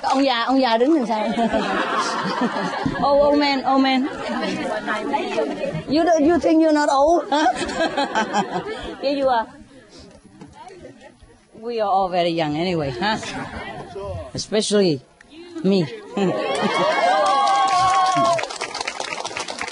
[0.03, 1.29] ông già ông già đứng làm sao
[3.03, 4.07] oh oh man oh man.
[5.89, 7.47] You don't, you think you're not old huh?
[9.03, 9.47] yeah you are.
[11.61, 13.19] We are all very young anyway huh?
[14.35, 15.01] Especially
[15.65, 15.85] me.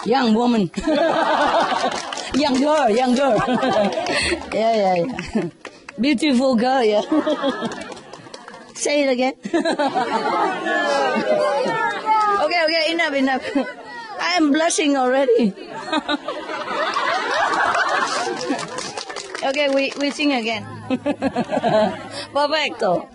[0.07, 0.69] Young woman.
[2.35, 3.39] Young girl young girl.
[4.53, 5.49] Yeah yeah yeah.
[6.01, 7.03] Beautiful girl yeah.
[8.85, 9.33] Say it again.
[12.45, 13.43] okay, okay, enough, enough.
[14.21, 15.55] I am blushing already.
[19.43, 20.67] okay, we, we sing again.
[22.35, 23.09] Perfecto.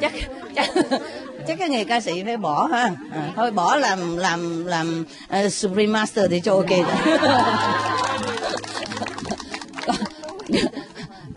[0.00, 0.12] chắc
[0.54, 0.70] chắc
[1.46, 5.04] chắc cái nghề ca sĩ phải bỏ ha à, thôi bỏ làm làm làm
[5.44, 7.18] uh, supreme master thì cho ok rồi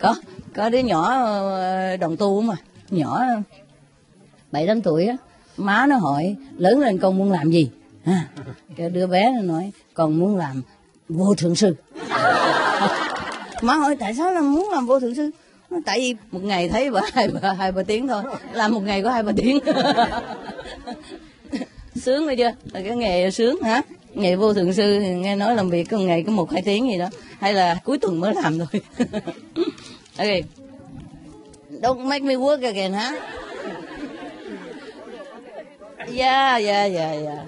[0.00, 0.14] có,
[0.56, 2.54] có đứa nhỏ ờ, đồng tu mà
[2.90, 3.20] nhỏ
[4.52, 5.16] bảy tám tuổi á.
[5.56, 7.70] Má nó hỏi lớn lên con muốn làm gì?
[8.04, 8.28] À,
[8.76, 10.62] cái đứa bé nó nói con muốn làm
[11.08, 11.74] vô thượng sư.
[13.62, 15.30] Má hỏi tại sao là muốn làm vô thượng sư?
[15.70, 18.22] Nó tại vì một ngày thấy bà hai ba hai bà tiếng thôi.
[18.52, 19.58] Làm một ngày có hai ba tiếng.
[21.94, 22.52] Sướng rồi chưa?
[22.72, 23.82] Là cái nghề sướng hả?
[24.14, 26.98] Nghề vô thượng sư nghe nói làm việc có ngày có một hai tiếng gì
[26.98, 27.06] đó.
[27.40, 28.80] Hay là cuối tuần mới làm thôi.
[30.18, 30.44] Okay.
[31.80, 33.12] Don't make me work again, huh?
[36.08, 37.44] Yeah, yeah, yeah, yeah.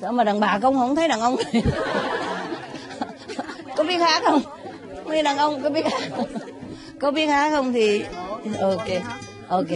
[0.00, 1.36] Sao mà đàn bà không không thấy đàn ông
[3.76, 4.42] Có biết hát không?
[5.04, 6.28] Mấy đàn ông có biết hát không?
[7.00, 8.04] Có biết hát không thì
[8.60, 8.88] Ok,
[9.48, 9.68] ok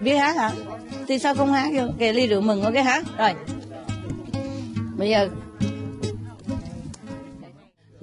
[0.00, 0.50] Biết hát hả?
[1.08, 1.82] Thì sao không hát vô?
[1.82, 3.34] Ok, ly rượu mừng ok hát Rồi
[4.96, 5.28] Bây giờ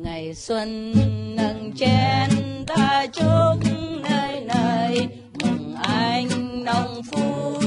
[0.04, 0.94] ngày xuân
[1.36, 2.30] nâng chén
[2.68, 3.72] ta chúc
[4.04, 5.08] nơi này
[5.44, 6.30] mừng anh
[6.66, 7.61] nông phu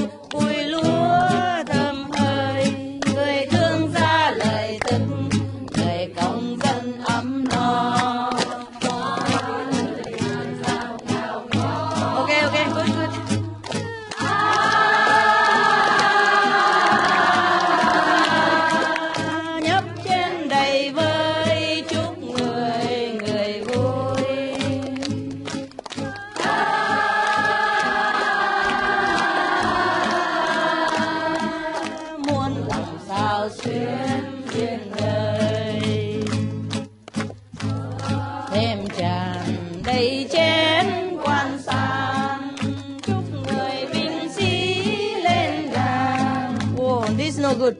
[47.59, 47.75] good.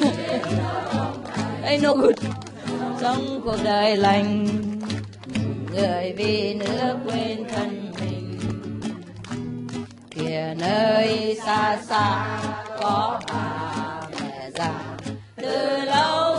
[1.64, 2.14] Ain't no good.
[3.00, 4.46] Trong cuộc đời lành,
[5.74, 8.38] người vì nước quên thân mình.
[10.10, 12.38] Kìa nơi xa xa
[12.80, 14.72] có bà mẹ già.
[15.36, 16.31] Từ lâu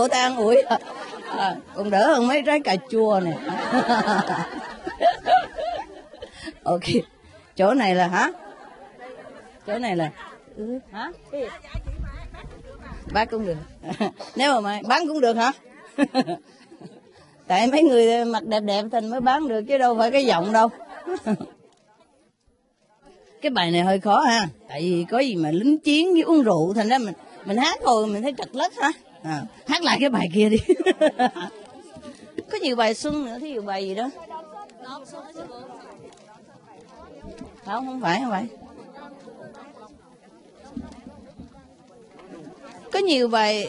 [0.00, 1.56] Ủa, vỗ tay ăn ủi à.
[1.74, 3.34] còn đỡ hơn mấy trái cà chua này
[6.62, 6.82] ok
[7.56, 8.32] chỗ này là hả?
[9.66, 10.10] Chỗ này là
[10.56, 11.10] ừ, hả?
[13.12, 13.56] Bán cũng được.
[14.36, 15.52] Nếu mà mày bán cũng được hả?
[17.46, 20.52] Tại mấy người mặc đẹp đẹp thành mới bán được chứ đâu phải cái giọng
[20.52, 20.68] đâu.
[23.42, 26.42] Cái bài này hơi khó ha tại vì có gì mà lính chiến với uống
[26.42, 28.92] rượu thành ra mình mình hát thôi mình thấy trật lất ha
[29.22, 30.58] à, hát lại cái bài kia đi.
[32.50, 34.10] Có nhiều bài xuân nữa thí dụ bài gì đó.
[37.64, 37.86] Không?
[37.86, 38.46] Không phải không phải.
[42.92, 43.68] Có nhiều bài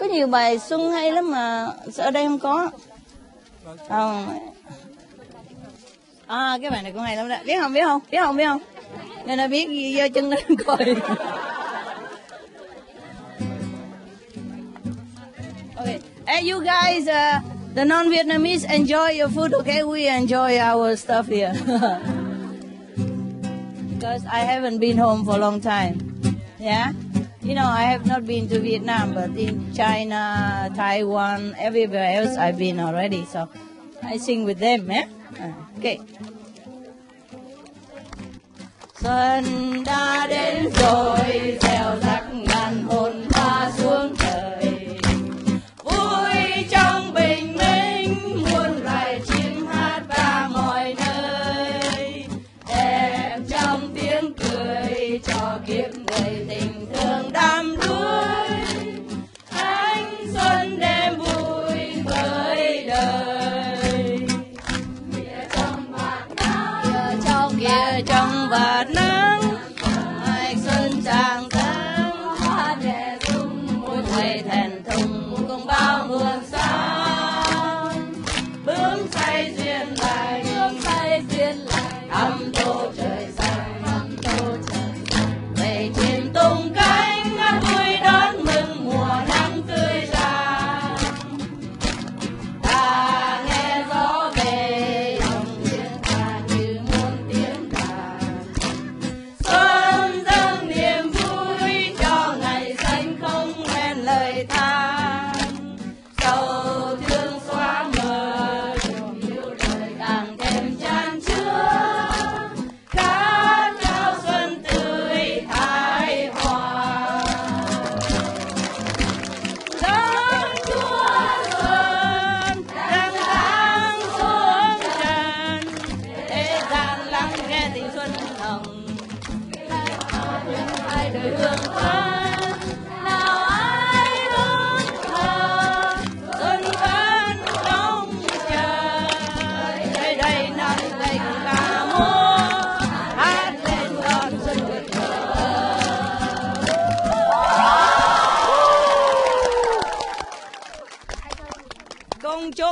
[0.00, 2.70] có nhiều bài xuân hay lắm mà ở đây không có.
[3.88, 4.38] Không
[6.26, 7.36] à cái bài này cũng hay lắm đó.
[7.44, 8.00] Biết không biết không?
[8.10, 8.60] Biết không biết không?
[9.24, 10.94] Nên là biết gì do chân lên coi.
[15.82, 16.00] Okay.
[16.26, 17.40] Hey you guys uh,
[17.74, 19.82] the non-Vietnamese enjoy your food okay?
[19.82, 21.52] We enjoy our stuff here.
[24.02, 25.94] Because I haven't been home for a long time.
[26.58, 26.90] Yeah?
[27.40, 32.58] You know I have not been to Vietnam but in China Taiwan everywhere else I've
[32.58, 33.48] been already so
[34.02, 35.06] I sing with them yeah?
[35.78, 35.98] Okay.
[39.02, 39.44] Xuân
[39.86, 41.58] đã đến rồi
[42.02, 43.01] rắc ngàn hồn
[68.62, 69.01] trong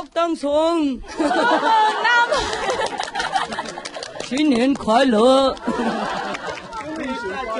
[0.14, 1.00] 登顺，
[4.24, 5.54] 新年快乐，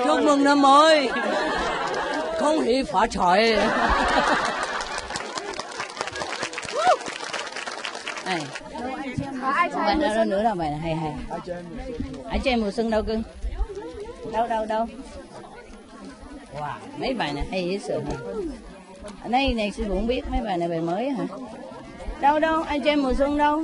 [0.04, 1.10] chúc mừng năm mới,
[2.40, 3.56] không hỷ phát财.
[8.24, 8.40] Này,
[9.74, 11.12] bài nào đâu nữa đâu bài này hay hay.
[12.24, 13.22] Ở trên mùa xuân đâu cưng?
[14.32, 14.86] Đâu đâu đâu?
[16.54, 18.16] Wow, mấy bài này hay dễ sợ hả?
[19.22, 21.24] Ở đây này sư phụ không biết mấy bài này bài mới hả?
[22.21, 23.63] Đâu đâu, ai trên mùa xuân đâu?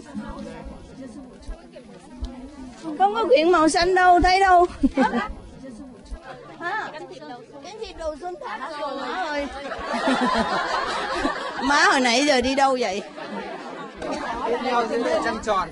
[2.97, 4.65] Không có quyển màu xanh đâu, thấy đâu?
[7.63, 9.47] Cánh thịt đầu xuân thả rồi má ơi.
[11.61, 13.01] má hồi nãy giờ đi đâu vậy?
[14.47, 15.69] Biết nhau giữa đợi trăng tròn.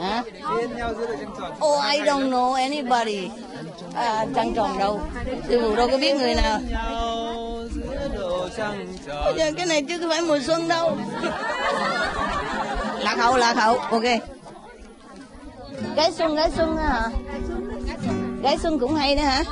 [0.00, 0.22] Hả?
[0.56, 1.52] Biết nhau giữa đợi trăng tròn.
[1.52, 3.28] Oh, I don't know anybody.
[3.94, 5.00] À, trăng tròn đâu?
[5.48, 6.58] Sư phụ đâu có biết người nào.
[9.24, 10.96] Bây giờ cái này chứ không phải mùa xuân đâu.
[12.98, 13.78] Lạc hậu, lạc hậu.
[13.78, 14.02] Ok.
[15.96, 17.02] Gái xuân, gái xuân hả?
[18.42, 19.42] Gái xuân cũng hay nữa hả?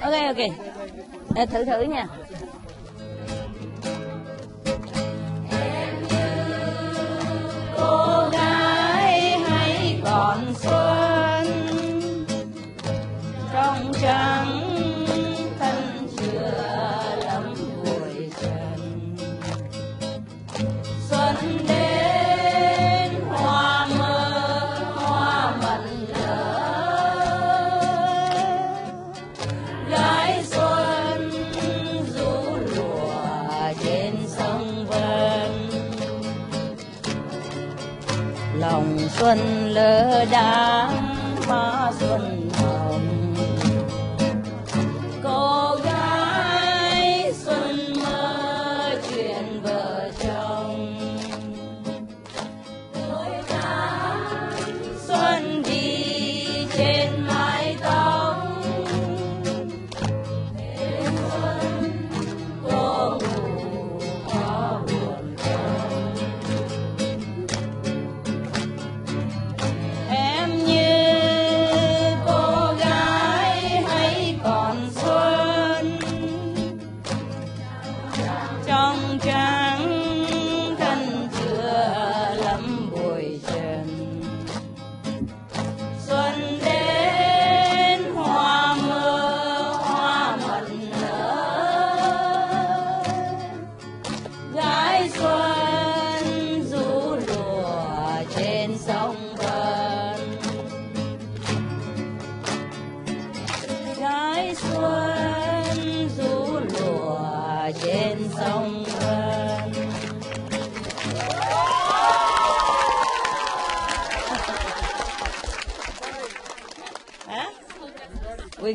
[0.00, 0.36] Ok, ok.
[1.36, 2.06] À, thử thử nha.
[7.76, 9.40] Cô gái
[10.04, 11.46] còn xuân
[13.52, 14.65] trong trắng
[38.58, 39.38] lòng xuân
[39.68, 40.90] lỡ đá
[41.48, 43.25] má xuân hồng.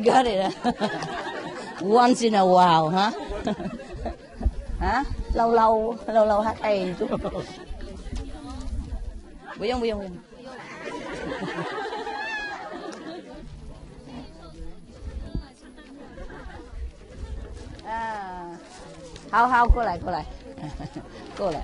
[0.05, 0.53] got it.
[1.81, 3.11] Once in a while, hả?
[4.79, 5.03] hả?
[5.33, 7.09] Lâu lâu, lâu lâu hát hay chút.
[9.59, 10.17] Bùi dung, bùi dung, bùi dung.
[17.85, 18.45] À,
[19.31, 20.25] hao hao cô lại, cô lại.
[21.37, 21.61] cô lại.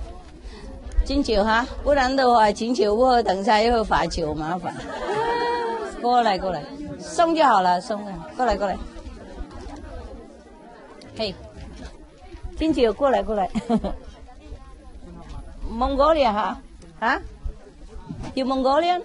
[1.06, 1.66] Chính chiều hả?
[1.84, 4.74] 不然的话，请求不会等下又会罚球，麻烦。
[6.00, 6.62] 过来，过来，
[6.98, 8.77] 送就好了，送了， 过来，过来。
[11.17, 11.35] 嘿，
[12.57, 13.49] 金九过来，过来。
[15.69, 16.61] Mongolia 哈？
[17.01, 17.21] 啊
[18.35, 19.01] ？You Mongolian?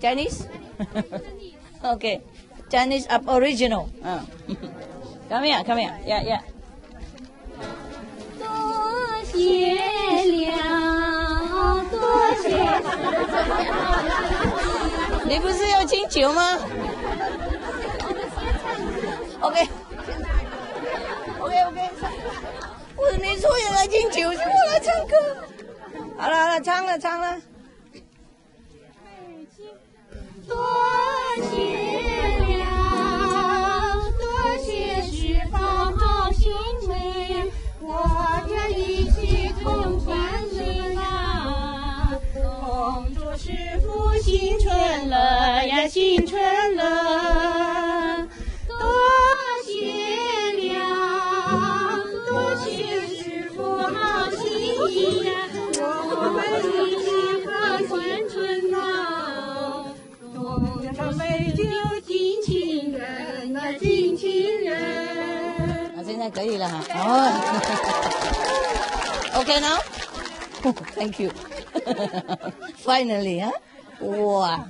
[0.00, 0.46] Chinese?
[1.82, 2.22] okay.
[2.70, 3.88] Chinese Aboriginal.
[4.02, 4.20] 嗯。
[5.28, 5.92] Come here, come here.
[6.06, 6.40] Yeah, yeah.
[8.38, 8.46] 多
[9.26, 9.74] 谢
[10.56, 12.00] 了，多
[12.40, 12.48] 谢。
[15.28, 16.42] 你不是要金球吗
[19.40, 19.68] ？OK。
[21.40, 21.90] OK OK。
[22.96, 25.12] 我你说要来金球，就我来唱歌。
[26.18, 27.40] 好了好了，唱了唱了。
[30.46, 30.56] 多
[31.50, 31.54] 谢
[32.58, 32.64] 了，
[34.18, 34.22] 多
[34.64, 36.50] 谢是否好行
[36.88, 37.86] 为，我
[38.48, 40.16] 这一切同欢
[40.50, 42.18] 乐啦。
[42.34, 45.16] 恭祝师傅新春乐
[45.66, 47.57] 呀，新春乐。
[66.38, 66.80] 可以了哈。
[66.94, 67.02] 哦。
[69.40, 69.80] OK now。
[70.94, 71.30] Thank you.
[72.84, 73.50] Finally, huh?
[74.00, 74.66] Wow.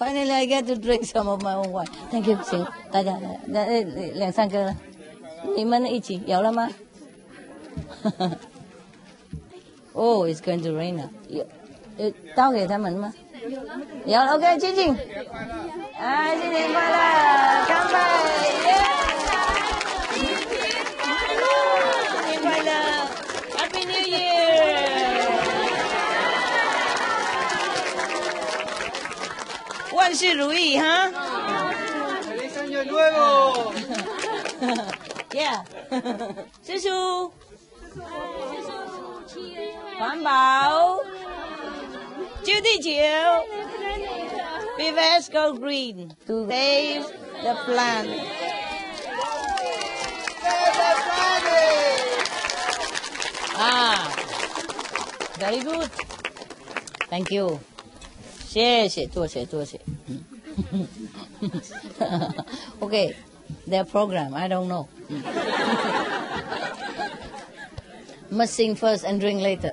[0.00, 1.86] Finally, I get to drink some of my own wine.
[2.10, 3.82] Thank you，行，大家来，那呃
[4.14, 4.74] 两三个了，
[5.56, 6.68] 你们一起有了吗
[9.92, 11.08] ？Oh, it's going to rain now.
[11.28, 11.46] 有，
[11.98, 13.12] 呃，倒给他们吗？
[14.06, 14.96] 有了，OK，静静。
[16.00, 16.96] 哎，新年快乐，
[17.68, 17.94] 干杯！
[18.66, 18.74] 耶！
[22.41, 22.71] 新年快乐，
[23.55, 24.25] Happy New Year！
[29.93, 31.11] 万事如意哈。
[32.23, 33.73] ¡Feliz año nuevo!
[35.31, 35.63] Yeah，
[36.65, 37.31] 叔叔，
[39.99, 40.99] 环保，
[42.43, 42.89] 救地球，
[44.77, 47.05] We must go green to save
[47.43, 48.21] the planet.
[53.59, 54.11] Ah,
[55.39, 55.89] very good.
[57.09, 57.59] Thank you.
[58.47, 59.79] 谢谢，多谢，多谢。
[62.81, 63.13] okay,
[63.67, 64.87] their program, I don't know.
[68.31, 69.71] Must sing first and drink later.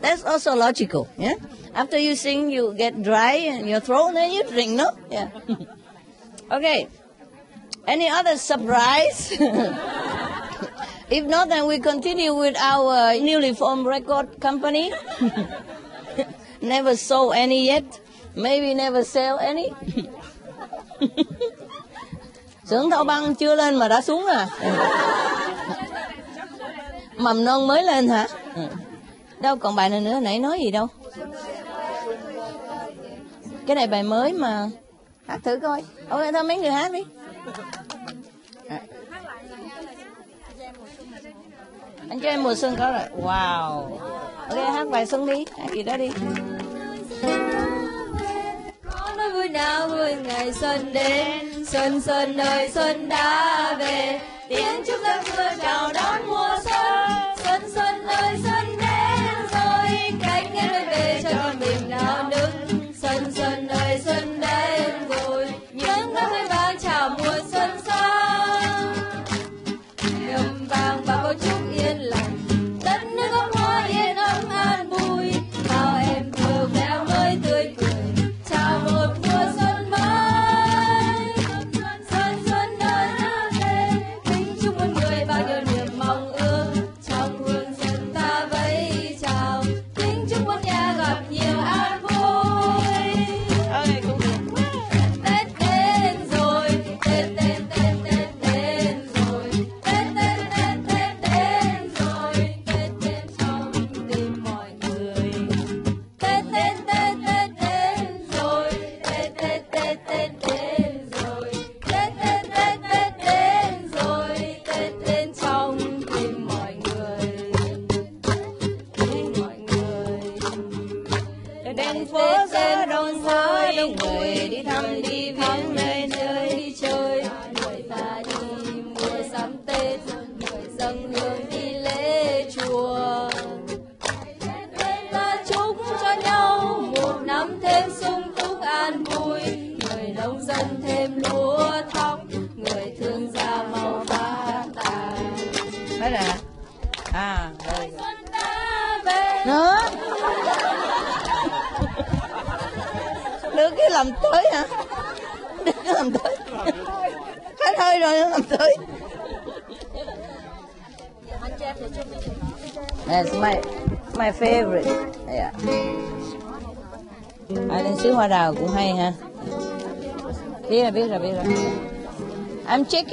[0.00, 1.34] That's also logical, yeah?
[1.74, 4.92] After you sing, you get dry in your throat, then you drink, no?
[5.10, 5.28] Yeah.
[6.50, 6.88] okay.
[7.86, 9.32] Any other surprise?
[11.09, 14.91] If not, then we continue with our newly formed record company.
[16.61, 17.83] never sold any yet.
[18.35, 19.69] Maybe never sell any.
[22.65, 24.47] Sưởng thao băng chưa lên mà đã xuống à.
[27.17, 28.27] Mầm non mới lên hả?
[29.39, 30.87] Đâu còn bài này nữa, nãy nói gì đâu.
[33.67, 34.69] Cái này bài mới mà.
[35.27, 35.83] Hát thử coi.
[36.09, 37.03] Ok, thôi mấy người hát đi.
[38.69, 38.79] À.
[42.09, 43.23] Anh cho em mùa xuân có rồi.
[43.25, 43.97] Wow.
[44.49, 45.45] Ok, hát bài xuân đi.
[45.59, 46.09] Hát gì đó đi.
[49.17, 54.95] Nói vui nào vui ngày xuân đến Xuân xuân ơi xuân đã về Tiếng chúc
[55.03, 57.32] các mưa chào đón mùa xuân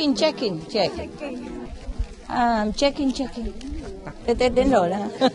[0.00, 0.92] in, check in, check.
[2.26, 3.52] À, check in, checking.
[4.24, 4.96] Tết Tết đến rồi đó.
[4.96, 5.28] ha.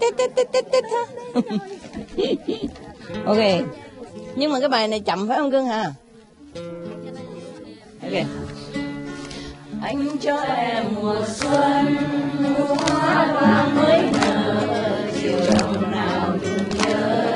[0.00, 1.04] Tết Tết Tết Tết Tết ha.
[3.26, 3.38] ok.
[4.36, 5.92] Nhưng mà cái bài này chậm phải không cưng hả?
[8.02, 8.12] Ok.
[9.82, 11.96] Anh cho em mùa xuân
[12.78, 14.66] hoa vàng mới nở
[15.22, 17.26] chiều đông nào đừng nhớ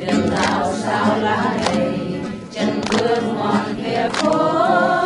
[0.00, 1.67] đường nào sao lại
[4.10, 4.97] 风。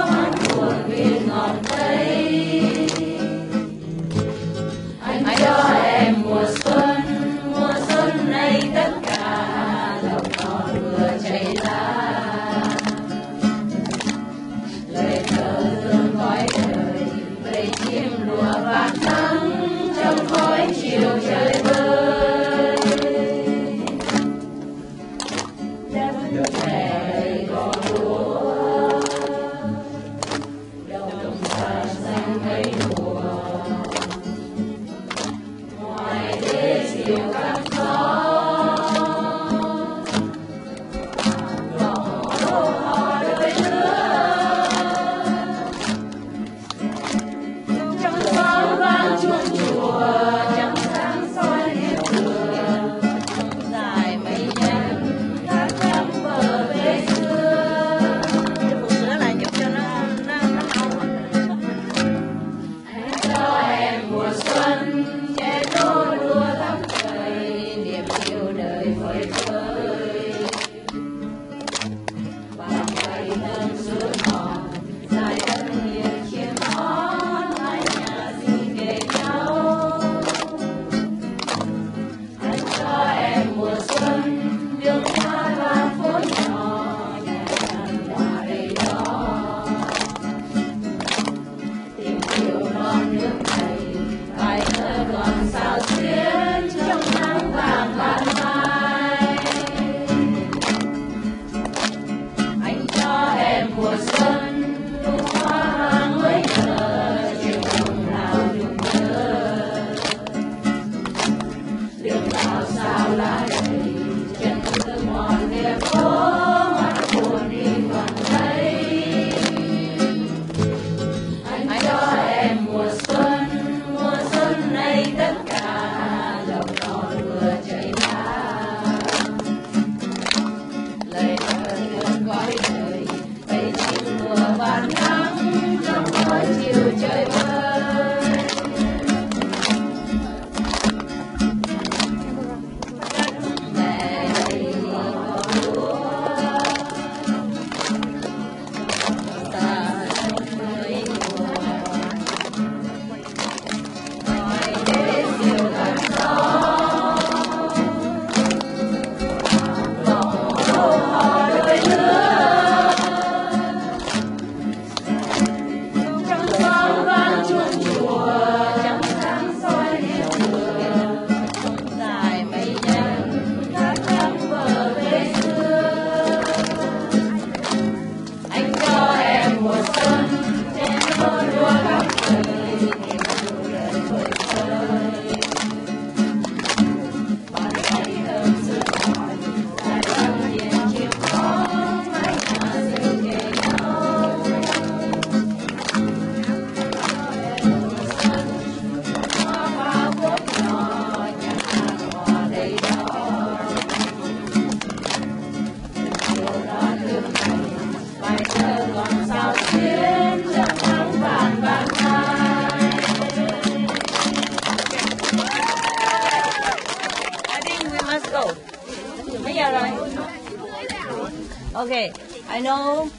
[221.82, 222.12] Okay,
[222.48, 223.10] I know,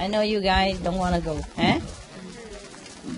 [0.00, 1.78] I know you guys don't want to go, eh?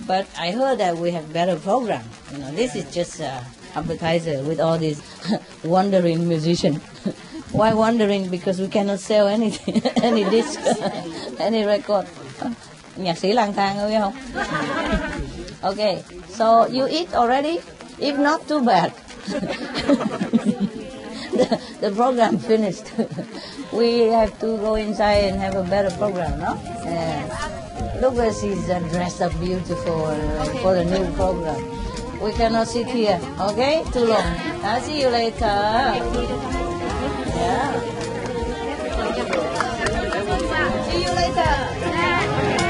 [0.07, 2.05] But I heard that we have better program.
[2.31, 3.41] You know, this is just uh,
[3.75, 5.01] appetizer with all these
[5.65, 6.85] wandering musicians.
[7.53, 8.29] Why wandering?
[8.29, 10.61] Because we cannot sell anything, any disc,
[11.41, 12.05] any record.
[12.97, 14.15] Nhạc sĩ lang thang biết không?
[15.63, 17.59] Okay, so you eat already?
[17.99, 18.93] If not, too bad.
[21.37, 22.93] The, the program finished.
[23.73, 26.55] we have to go inside and have a better program, no?
[26.85, 27.99] Yeah.
[28.01, 31.63] Look, as she's uh, dressed up beautiful uh, for the new program.
[32.21, 33.85] We cannot sit here, okay?
[33.93, 34.25] Too long.
[34.63, 35.45] I'll see you later.
[37.37, 37.81] Yeah.
[40.91, 42.64] See you later.